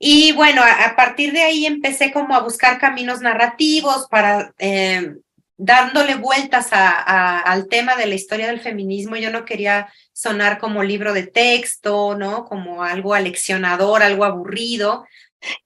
[0.04, 5.14] Y bueno, a, partir de ahí empecé como a buscar caminos narrativos para eh,
[5.56, 9.14] dándole vueltas al tema de la historia del feminismo.
[9.14, 12.44] Yo no quería sonar como libro de texto, ¿no?
[12.46, 15.06] Como algo aleccionador, algo aburrido.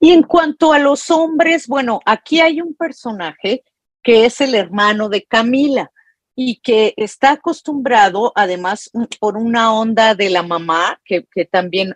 [0.01, 3.64] Y en cuanto a los hombres, bueno, aquí hay un personaje
[4.03, 5.91] que es el hermano de Camila
[6.34, 11.95] y que está acostumbrado, además, por una onda de la mamá, que, también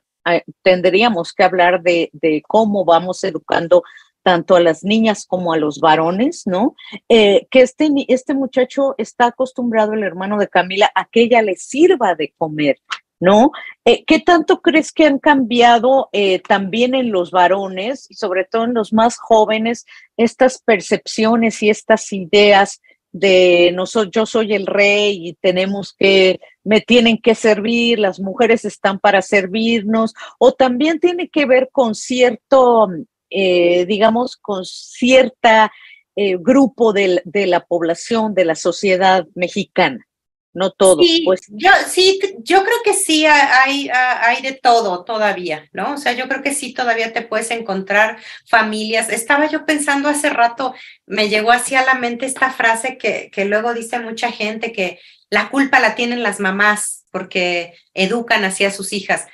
[0.62, 2.10] tendríamos que hablar de,
[2.46, 3.82] cómo vamos educando
[4.22, 6.74] tanto a las niñas como a los varones, ¿no?
[7.08, 11.56] Eh, que este, este muchacho está acostumbrado, el hermano de Camila, a que ella le
[11.56, 12.76] sirva de comer,
[13.18, 13.50] ¿no?
[13.86, 16.10] Eh, ¿Qué tanto crees que han cambiado
[16.46, 19.86] también en los varones y sobre todo en los más jóvenes
[20.18, 22.82] estas percepciones y estas ideas
[23.12, 28.64] de no yo soy el rey y tenemos que, me tienen que servir, las mujeres
[28.64, 32.88] están para servirnos, o también tiene que ver con cierto,
[33.30, 35.72] eh, digamos, con cierta
[36.16, 40.06] eh, grupo de la población, de la sociedad mexicana
[40.52, 41.04] no todos.
[41.04, 41.40] Sí, pues.
[41.48, 45.94] yo, sí, yo creo que sí hay, hay de todo todavía, ¿no?
[45.94, 49.08] O sea, yo creo que sí todavía te puedes encontrar familias.
[49.08, 50.74] Estaba yo pensando hace rato,
[51.06, 54.98] me llegó así a la mente esta frase que, que luego dice mucha gente, que
[55.30, 59.26] la culpa la tienen las mamás porque educan así a sus hijas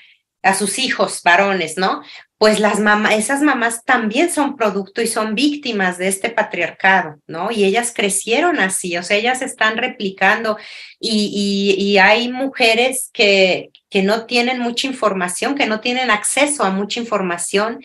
[0.47, 2.03] a sus hijos varones, ¿no?
[2.39, 7.51] Pues las mamás, esas mamás también son producto y son víctimas de este patriarcado, ¿no?
[7.51, 10.59] Y ellas crecieron así, o sea, ellas están replicando
[11.01, 16.71] y, y, hay mujeres que, que no tienen mucha información, que no tienen acceso a
[16.71, 17.83] mucha información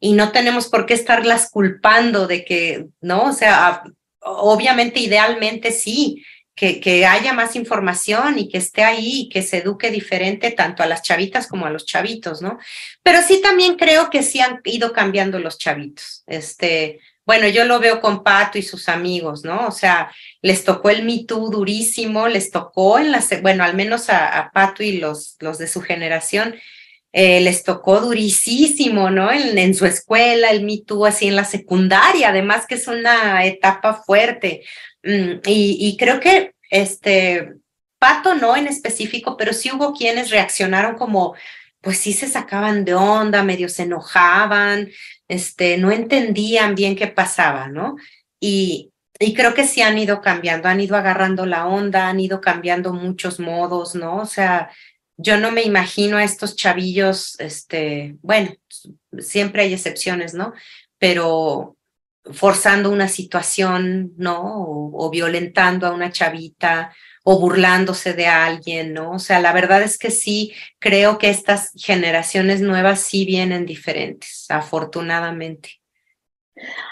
[0.00, 3.26] y no tenemos por qué estarlas culpando de que, ¿no?
[3.26, 3.84] O sea,
[4.20, 6.24] obviamente, idealmente sí,
[6.54, 10.86] que, haya más información y que esté ahí y que se eduque diferente tanto a
[10.86, 12.58] las chavitas como a los chavitos, ¿no?
[13.02, 16.22] Pero sí también creo que sí han ido cambiando los chavitos.
[16.26, 19.66] Este, bueno, yo lo veo con Pato y sus amigos, ¿no?
[19.66, 24.10] O sea, les tocó el Me Too durísimo, les tocó en la, bueno, al menos
[24.10, 26.54] a, Pato y los, los de su generación,
[27.12, 29.30] eh, les tocó durísimo, ¿no?
[29.30, 33.44] En, en, su escuela, el Me Too así en la secundaria, además que es una
[33.44, 34.62] etapa fuerte.
[35.02, 37.54] Mm, y, creo que este,
[37.98, 41.34] Pato no en específico, pero sí hubo quienes reaccionaron como,
[41.80, 44.90] pues sí se sacaban de onda, medio se enojaban,
[45.28, 47.96] este, no entendían bien qué pasaba, ¿no?
[48.40, 52.40] Y, y creo que sí han ido cambiando, han ido agarrando la onda, han ido
[52.40, 54.18] cambiando muchos modos, ¿no?
[54.18, 54.70] O sea,
[55.16, 58.54] yo no me imagino a estos chavillos, este, bueno,
[59.18, 60.52] siempre hay excepciones, ¿no?
[60.98, 61.76] Pero
[62.30, 64.42] forzando una situación, ¿no?
[64.92, 66.94] O, violentando a una chavita
[67.24, 69.12] o burlándose de alguien, ¿no?
[69.12, 74.46] O sea, la verdad es que sí, creo que estas generaciones nuevas sí vienen diferentes,
[74.48, 75.82] afortunadamente.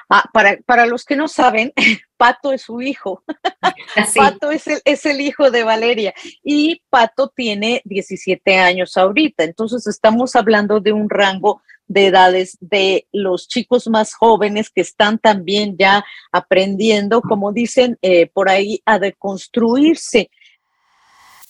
[0.08, 1.72] Ah, para, para los que no saben,
[2.16, 3.22] Pato es su hijo.
[4.16, 9.44] Pato es el, es el hijo de Valeria y Pato tiene 17 años ahorita.
[9.44, 15.18] Entonces estamos hablando de un rango de edades de los chicos más jóvenes que están
[15.18, 20.30] también ya aprendiendo, como dicen eh, por ahí, a deconstruirse.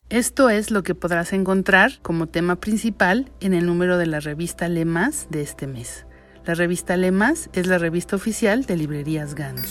[0.09, 4.67] Esto es lo que podrás encontrar como tema principal en el número de la revista
[4.67, 6.07] Lemas de este mes.
[6.47, 9.69] La revista Lemas es la revista oficial de Librerías Gandhi.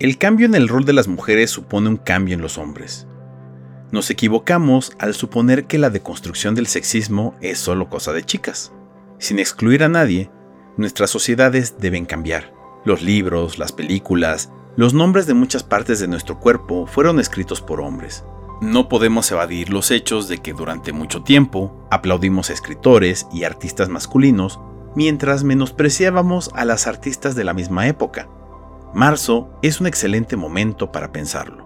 [0.00, 3.06] El cambio en el rol de las mujeres supone un cambio en los hombres.
[3.92, 8.72] Nos equivocamos al suponer que la deconstrucción del sexismo es solo cosa de chicas.
[9.18, 10.30] Sin excluir a nadie,
[10.76, 12.52] nuestras sociedades deben cambiar.
[12.84, 17.80] Los libros, las películas, los nombres de muchas partes de nuestro cuerpo fueron escritos por
[17.80, 18.24] hombres.
[18.60, 23.88] No podemos evadir los hechos de que durante mucho tiempo aplaudimos a escritores y artistas
[23.88, 24.60] masculinos
[24.94, 28.28] mientras menospreciábamos a las artistas de la misma época.
[28.94, 31.64] Marzo es un excelente momento para pensarlo.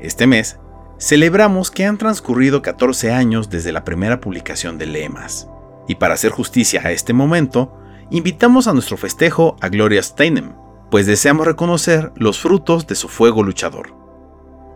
[0.00, 0.58] Este mes
[0.98, 5.48] celebramos que han transcurrido 14 años desde la primera publicación de Lemas.
[5.88, 7.76] Y para hacer justicia a este momento,
[8.10, 10.52] invitamos a nuestro festejo a Gloria Steinem,
[10.90, 13.94] pues deseamos reconocer los frutos de su fuego luchador.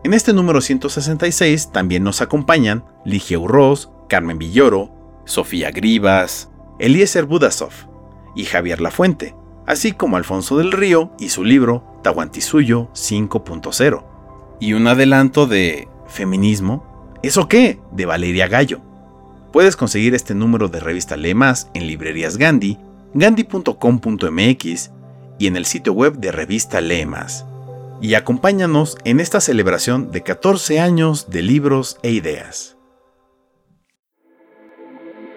[0.05, 4.91] En este número 166 también nos acompañan Ligia Urroz, Carmen Villoro,
[5.25, 7.73] Sofía Grivas, Eliezer Budasov
[8.35, 9.35] y Javier Lafuente,
[9.67, 14.05] así como Alfonso del Río y su libro Tahuantisuyo 5.0,
[14.61, 17.81] y un adelanto de Feminismo, ¿eso qué?
[17.93, 18.81] de Valeria Gallo.
[19.53, 22.79] Puedes conseguir este número de revista Lee Más en librerías Gandhi,
[23.15, 24.91] gandhi.com.mx
[25.39, 27.47] y en el sitio web de revista Lee Más.
[28.01, 32.77] Y acompáñanos en esta celebración de 14 años de libros e ideas.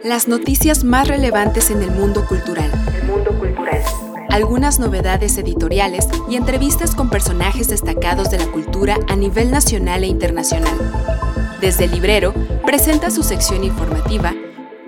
[0.03, 2.71] Las noticias más relevantes en el mundo cultural.
[2.93, 3.81] El mundo cultural.
[4.29, 10.07] Algunas novedades editoriales y entrevistas con personajes destacados de la cultura a nivel nacional e
[10.07, 11.30] internacional.
[11.61, 12.33] Desde el librero,
[12.65, 14.33] presenta su sección informativa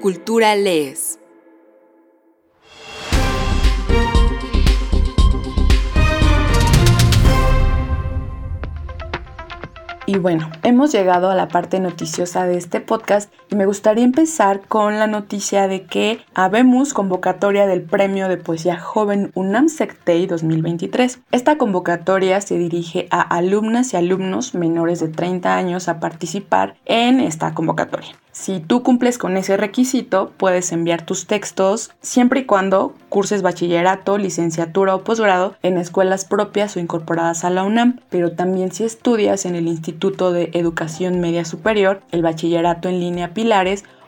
[0.02, 1.20] Cultura Lees.
[10.08, 14.99] Y bueno, hemos llegado a la parte noticiosa de este podcast me gustaría empezar con
[14.99, 21.20] la noticia de que habemos convocatoria del Premio de Poesía Joven UNAM Sectei 2023.
[21.32, 27.20] Esta convocatoria se dirige a alumnas y alumnos menores de 30 años a participar en
[27.20, 28.16] esta convocatoria.
[28.34, 34.18] Si tú cumples con ese requisito, puedes enviar tus textos siempre y cuando curses bachillerato,
[34.18, 39.45] licenciatura o posgrado en escuelas propias o incorporadas a la UNAM, pero también si estudias
[39.45, 43.36] en el Instituto de Educación Media Superior, el bachillerato en línea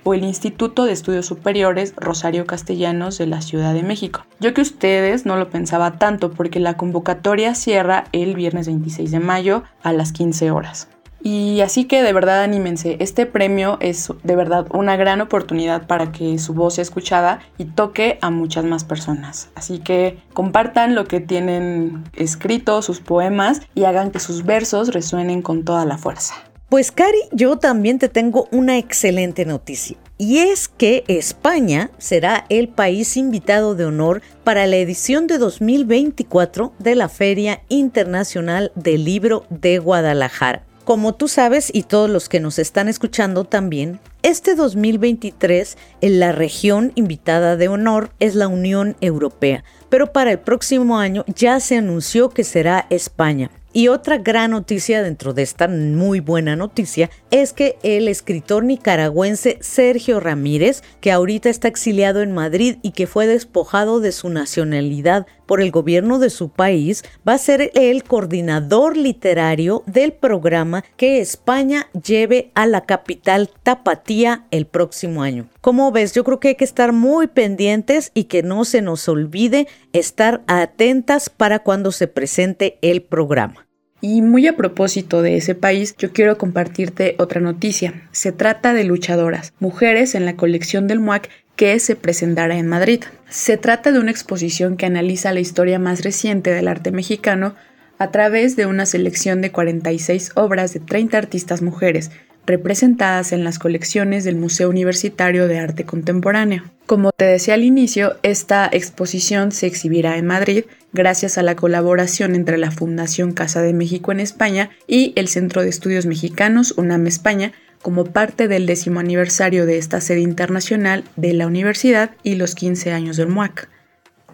[0.04, 4.26] O el Instituto de Estudios Superiores Rosario Castellanos de la Ciudad de México.
[4.40, 9.20] Yo que ustedes no lo pensaba tanto porque la convocatoria cierra el viernes 26 de
[9.20, 10.88] mayo a las 15 horas.
[11.22, 16.12] Y así que de verdad anímense, este premio es de verdad una gran oportunidad para
[16.12, 19.50] que su voz sea escuchada y toque a muchas más personas.
[19.56, 25.42] Así que compartan lo que tienen escrito, sus poemas y hagan que sus versos resuenen
[25.42, 26.36] con toda la fuerza.
[26.70, 29.98] Pues Cari, yo también te tengo una excelente noticia.
[30.18, 36.74] Y es que España será el país invitado de honor para la edición de 2024
[36.80, 40.64] de la Feria Internacional del Libro de Guadalajara.
[40.86, 46.32] Como tú sabes y todos los que nos están escuchando también, este 2023 en la
[46.32, 51.78] región invitada de honor es la Unión Europea, pero para el próximo año ya se
[51.78, 53.52] anunció que será España.
[53.78, 59.58] Y otra gran noticia dentro de esta muy buena noticia es que el escritor nicaragüense
[59.60, 65.28] Sergio Ramírez, que ahorita está exiliado en Madrid y que fue despojado de su nacionalidad
[65.46, 71.20] por el gobierno de su país, va a ser el coordinador literario del programa que
[71.20, 75.50] España lleve a la capital Tapatía el próximo año.
[75.60, 79.10] Como ves, yo creo que hay que estar muy pendientes y que no se nos
[79.10, 83.65] olvide estar atentas para cuando se presente el programa.
[84.08, 88.08] Y muy a propósito de ese país, yo quiero compartirte otra noticia.
[88.12, 93.04] Se trata de luchadoras, mujeres en la colección del MUAC que se presentará en Madrid.
[93.30, 97.56] Se trata de una exposición que analiza la historia más reciente del arte mexicano
[97.98, 102.12] a través de una selección de 46 obras de 30 artistas mujeres,
[102.46, 106.64] representadas en las colecciones del Museo Universitario de Arte Contemporáneo.
[106.86, 112.36] Como te decía al inicio, esta exposición se exhibirá en Madrid gracias a la colaboración
[112.36, 117.08] entre la Fundación Casa de México en España y el Centro de Estudios Mexicanos UNAM
[117.08, 122.56] España como parte del décimo aniversario de esta sede internacional de la universidad y los
[122.56, 123.70] 15 años del MUAC.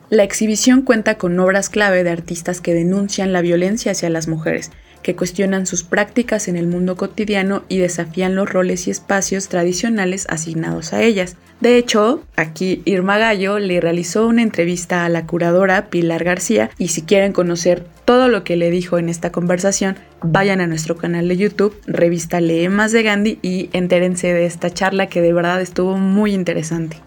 [0.09, 4.71] La exhibición cuenta con obras clave de artistas que denuncian la violencia hacia las mujeres,
[5.01, 10.25] que cuestionan sus prácticas en el mundo cotidiano y desafían los roles y espacios tradicionales
[10.29, 11.35] asignados a ellas.
[11.59, 16.87] De hecho, aquí Irma Gallo le realizó una entrevista a la curadora Pilar García y
[16.87, 21.27] si quieren conocer todo lo que le dijo en esta conversación, vayan a nuestro canal
[21.27, 25.61] de YouTube, revista Lee Más de Gandhi y entérense de esta charla que de verdad
[25.61, 26.97] estuvo muy interesante.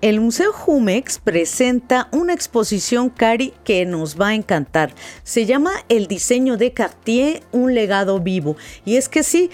[0.00, 4.94] El Museo Jumex presenta una exposición, Cari, que nos va a encantar.
[5.24, 8.56] Se llama El diseño de Cartier, un legado vivo.
[8.84, 9.50] Y es que sí,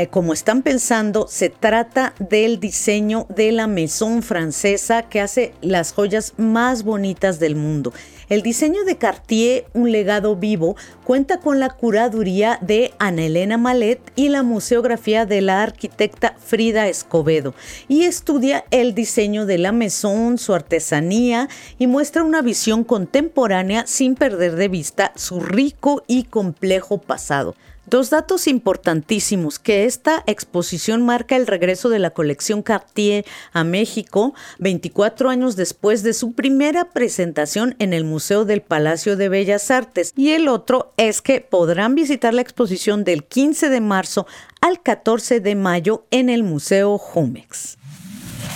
[0.00, 5.92] eh, como están pensando, se trata del diseño de la Maison francesa que hace las
[5.92, 7.92] joyas más bonitas del mundo.
[8.28, 14.00] El diseño de Cartier, un legado vivo, cuenta con la curaduría de Ana Elena Malet
[14.14, 17.54] y la museografía de la arquitecta Frida Escobedo
[17.88, 24.14] y estudia el diseño de la Maison, su artesanía y muestra una visión contemporánea sin
[24.14, 27.56] perder de vista su rico y complejo pasado.
[27.90, 33.24] Dos datos importantísimos, que esta exposición marca el regreso de la colección Cartier
[33.54, 39.30] a México 24 años después de su primera presentación en el Museo del Palacio de
[39.30, 40.12] Bellas Artes.
[40.16, 44.26] Y el otro es que podrán visitar la exposición del 15 de marzo
[44.60, 47.78] al 14 de mayo en el Museo Jumex.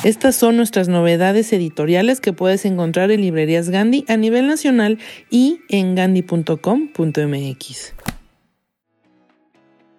[0.04, 4.98] Estas son nuestras novedades editoriales que puedes encontrar en librerías Gandhi a nivel nacional
[5.30, 7.94] y en gandhi.com.mx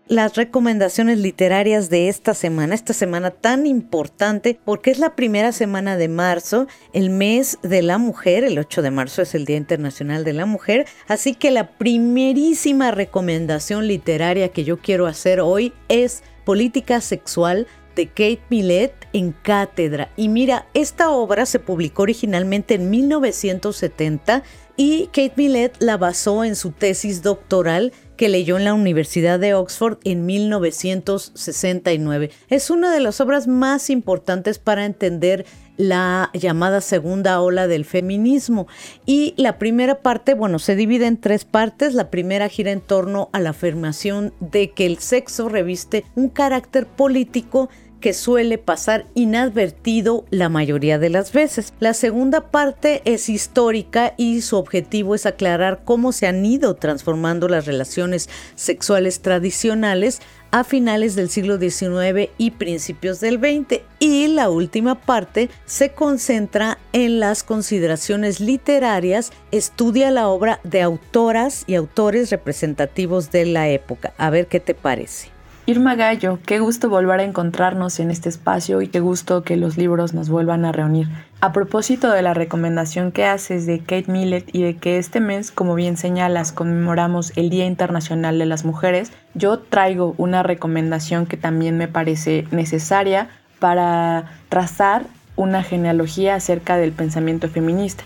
[0.08, 5.96] las recomendaciones literarias de esta semana, esta semana tan importante porque es la primera semana
[5.96, 10.24] de marzo, el mes de la mujer, el 8 de marzo es el Día Internacional
[10.24, 16.24] de la Mujer, así que la primerísima recomendación literaria que yo quiero hacer hoy es
[16.44, 20.10] Política Sexual de Kate Millett en cátedra.
[20.18, 24.44] Y mira, esta obra se publicó originalmente en 1970
[24.76, 27.94] y Kate Millett la basó en su tesis doctoral
[28.24, 32.32] que leyó en la Universidad de Oxford en 1969.
[32.48, 35.46] Es una de las obras más importantes para entender
[35.76, 38.66] la llamada segunda ola del feminismo.
[39.06, 41.96] Y la primera parte, bueno, se divide en tres partes.
[41.96, 46.88] La primera gira en torno a la afirmación de que el sexo reviste un carácter
[46.88, 47.68] político
[48.04, 51.72] que suele pasar inadvertido la mayoría de las veces.
[51.80, 57.48] La segunda parte es histórica y su objetivo es aclarar cómo se han ido transformando
[57.48, 60.20] las relaciones sexuales tradicionales
[60.52, 63.84] a finales del siglo XIX y principios del XX.
[64.00, 71.64] Y la última parte se concentra en las consideraciones literarias, estudia la obra de autoras
[71.68, 74.14] y autores representativos de la época.
[74.18, 75.34] A ver qué te parece.
[75.66, 79.78] Irma Gallo, qué gusto volver a encontrarnos en este espacio y qué gusto que los
[79.78, 81.08] libros nos vuelvan a reunir.
[81.40, 85.52] A propósito de la recomendación que haces de Kate Millett y de que este mes,
[85.52, 91.38] como bien señalas, conmemoramos el Día Internacional de las Mujeres, yo traigo una recomendación que
[91.38, 95.06] también me parece necesaria para trazar
[95.38, 98.04] una genealogía acerca del pensamiento feminista.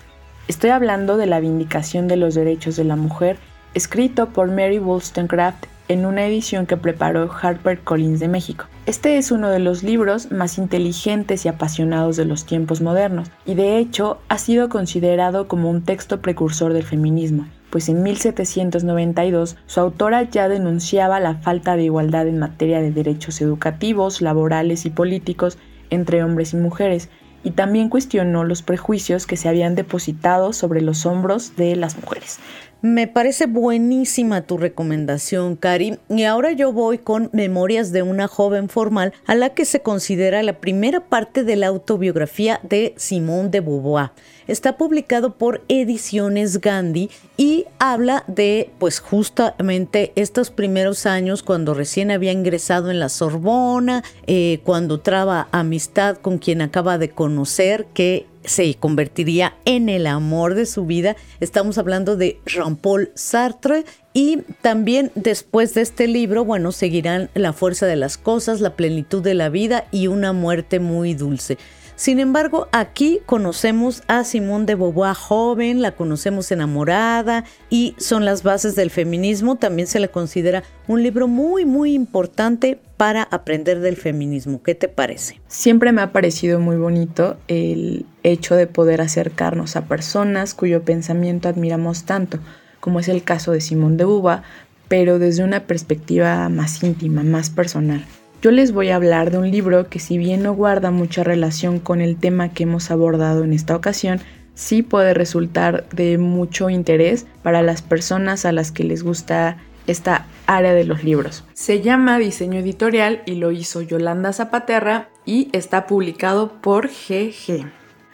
[0.48, 3.40] Estoy hablando de la Vindicación de los Derechos de la Mujer,
[3.74, 8.66] escrito por Mary Wollstonecraft en una edición que preparó Harper Collins de México.
[8.86, 13.56] Este es uno de los libros más inteligentes y apasionados de los tiempos modernos, y
[13.56, 19.80] de hecho ha sido considerado como un texto precursor del feminismo, pues en 1792 su
[19.80, 25.58] autora ya denunciaba la falta de igualdad en materia de derechos educativos, laborales y políticos
[25.90, 27.10] entre hombres y mujeres,
[27.44, 32.40] y también cuestionó los prejuicios que se habían depositado sobre los hombros de las mujeres.
[32.82, 35.98] Me parece buenísima tu recomendación, Cari.
[36.10, 40.44] Y ahora yo voy con Memorias de una joven formal, a la que se considera
[40.44, 44.12] la primera parte de la autobiografía de Simone de Beauvoir.
[44.48, 52.12] Está publicado por Ediciones Gandhi y habla de, pues justamente estos primeros años cuando recién
[52.12, 58.28] había ingresado en la Sorbona, eh, cuando traba amistad con quien acaba de conocer, que
[58.48, 61.16] se convertiría en el amor de su vida.
[61.40, 67.86] Estamos hablando de Jean-Paul Sartre y también después de este libro, bueno, seguirán La fuerza
[67.86, 71.58] de las cosas, La plenitud de la vida y Una muerte muy dulce.
[71.98, 78.44] Sin embargo, aquí conocemos a Simone de Beauvoir joven, la conocemos enamorada y son las
[78.44, 79.56] bases del feminismo.
[79.56, 84.62] También se le considera un libro muy, muy importante para aprender del feminismo.
[84.62, 85.42] ¿Qué te parece?
[85.48, 91.50] Siempre me ha parecido muy bonito el hecho de poder acercarnos a personas cuyo pensamiento
[91.50, 92.38] admiramos tanto,
[92.80, 94.44] como es el caso de Simone de Beauvoir,
[94.88, 98.06] pero desde una perspectiva más íntima, más personal.
[98.42, 101.80] Yo les voy a hablar de un libro que si bien no guarda mucha relación
[101.80, 104.20] con el tema que hemos abordado en esta ocasión,
[104.54, 109.58] sí puede resultar de mucho interés para las personas a las que les gusta
[109.88, 111.46] esta área de los libros.
[111.54, 117.66] Se llama Diseño Editorial y lo hizo Yolanda Zapaterra y está publicado por GG.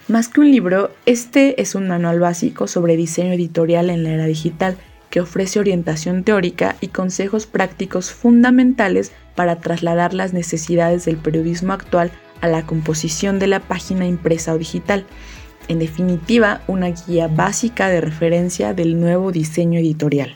[0.07, 4.25] Más que un libro, este es un manual básico sobre diseño editorial en la era
[4.25, 4.77] digital
[5.13, 12.09] que ofrece orientación teórica y consejos prácticos fundamentales para trasladar las necesidades del periodismo actual
[12.41, 15.05] a la composición de la página impresa o digital.
[15.67, 20.35] En definitiva, una guía básica de referencia del nuevo diseño editorial.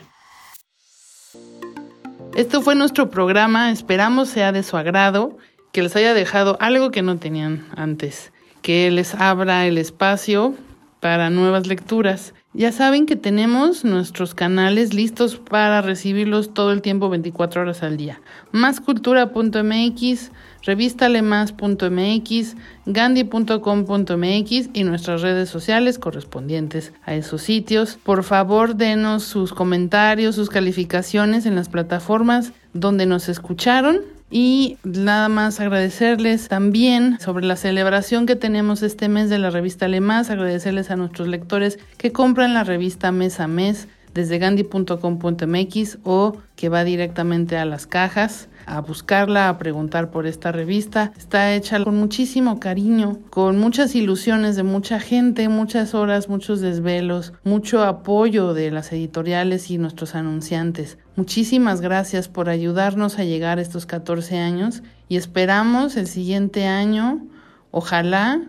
[2.36, 5.38] Esto fue nuestro programa, esperamos sea de su agrado,
[5.72, 10.54] que les haya dejado algo que no tenían antes, que les abra el espacio
[11.00, 12.32] para nuevas lecturas.
[12.58, 17.96] Ya saben que tenemos nuestros canales listos para recibirlos todo el tiempo 24 horas al
[17.96, 18.20] día.
[18.50, 20.32] Máscultura.mx,
[20.64, 27.96] revistalemás.mx, gandhi.com.mx y nuestras redes sociales correspondientes a esos sitios.
[28.02, 35.28] Por favor, denos sus comentarios, sus calificaciones en las plataformas donde nos escucharon y nada
[35.28, 40.90] más agradecerles también sobre la celebración que tenemos este mes de la revista Más, agradecerles
[40.90, 46.84] a nuestros lectores que compran la revista mes a mes desde gandhi.com.mx o que va
[46.84, 51.12] directamente a las cajas a buscarla, a preguntar por esta revista.
[51.16, 57.32] Está hecha con muchísimo cariño, con muchas ilusiones de mucha gente, muchas horas, muchos desvelos,
[57.44, 60.98] mucho apoyo de las editoriales y nuestros anunciantes.
[61.16, 67.26] Muchísimas gracias por ayudarnos a llegar a estos 14 años y esperamos el siguiente año,
[67.70, 68.42] ojalá,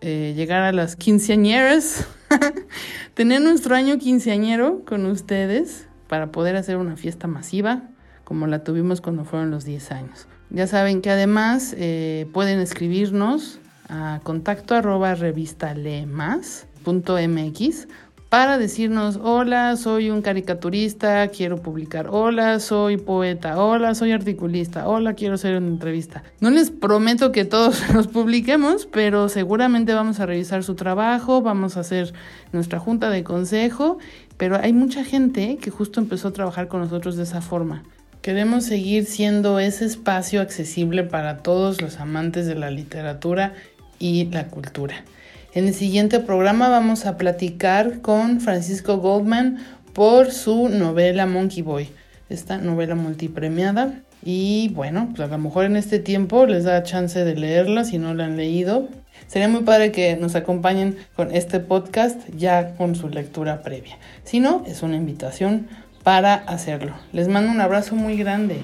[0.00, 2.06] eh, llegar a las quinceañeras,
[3.14, 7.84] tener nuestro año quinceañero con ustedes para poder hacer una fiesta masiva
[8.24, 10.26] como la tuvimos cuando fueron los 10 años.
[10.50, 17.88] Ya saben que además eh, pueden escribirnos a contacto arroba revistalemas.mx
[18.28, 25.14] para decirnos, hola, soy un caricaturista, quiero publicar, hola, soy poeta, hola, soy articulista, hola,
[25.14, 26.24] quiero hacer una entrevista.
[26.40, 31.76] No les prometo que todos los publiquemos, pero seguramente vamos a revisar su trabajo, vamos
[31.76, 32.12] a hacer
[32.52, 33.98] nuestra junta de consejo,
[34.36, 37.84] pero hay mucha gente que justo empezó a trabajar con nosotros de esa forma.
[38.22, 43.54] Queremos seguir siendo ese espacio accesible para todos los amantes de la literatura
[44.00, 45.04] y la cultura.
[45.56, 49.56] En el siguiente programa vamos a platicar con Francisco Goldman
[49.94, 51.88] por su novela Monkey Boy,
[52.28, 54.02] esta novela multipremiada.
[54.22, 57.96] Y bueno, pues a lo mejor en este tiempo les da chance de leerla si
[57.96, 58.90] no la han leído.
[59.28, 63.96] Sería muy padre que nos acompañen con este podcast ya con su lectura previa.
[64.24, 65.68] Si no, es una invitación
[66.02, 66.92] para hacerlo.
[67.14, 68.60] Les mando un abrazo muy grande.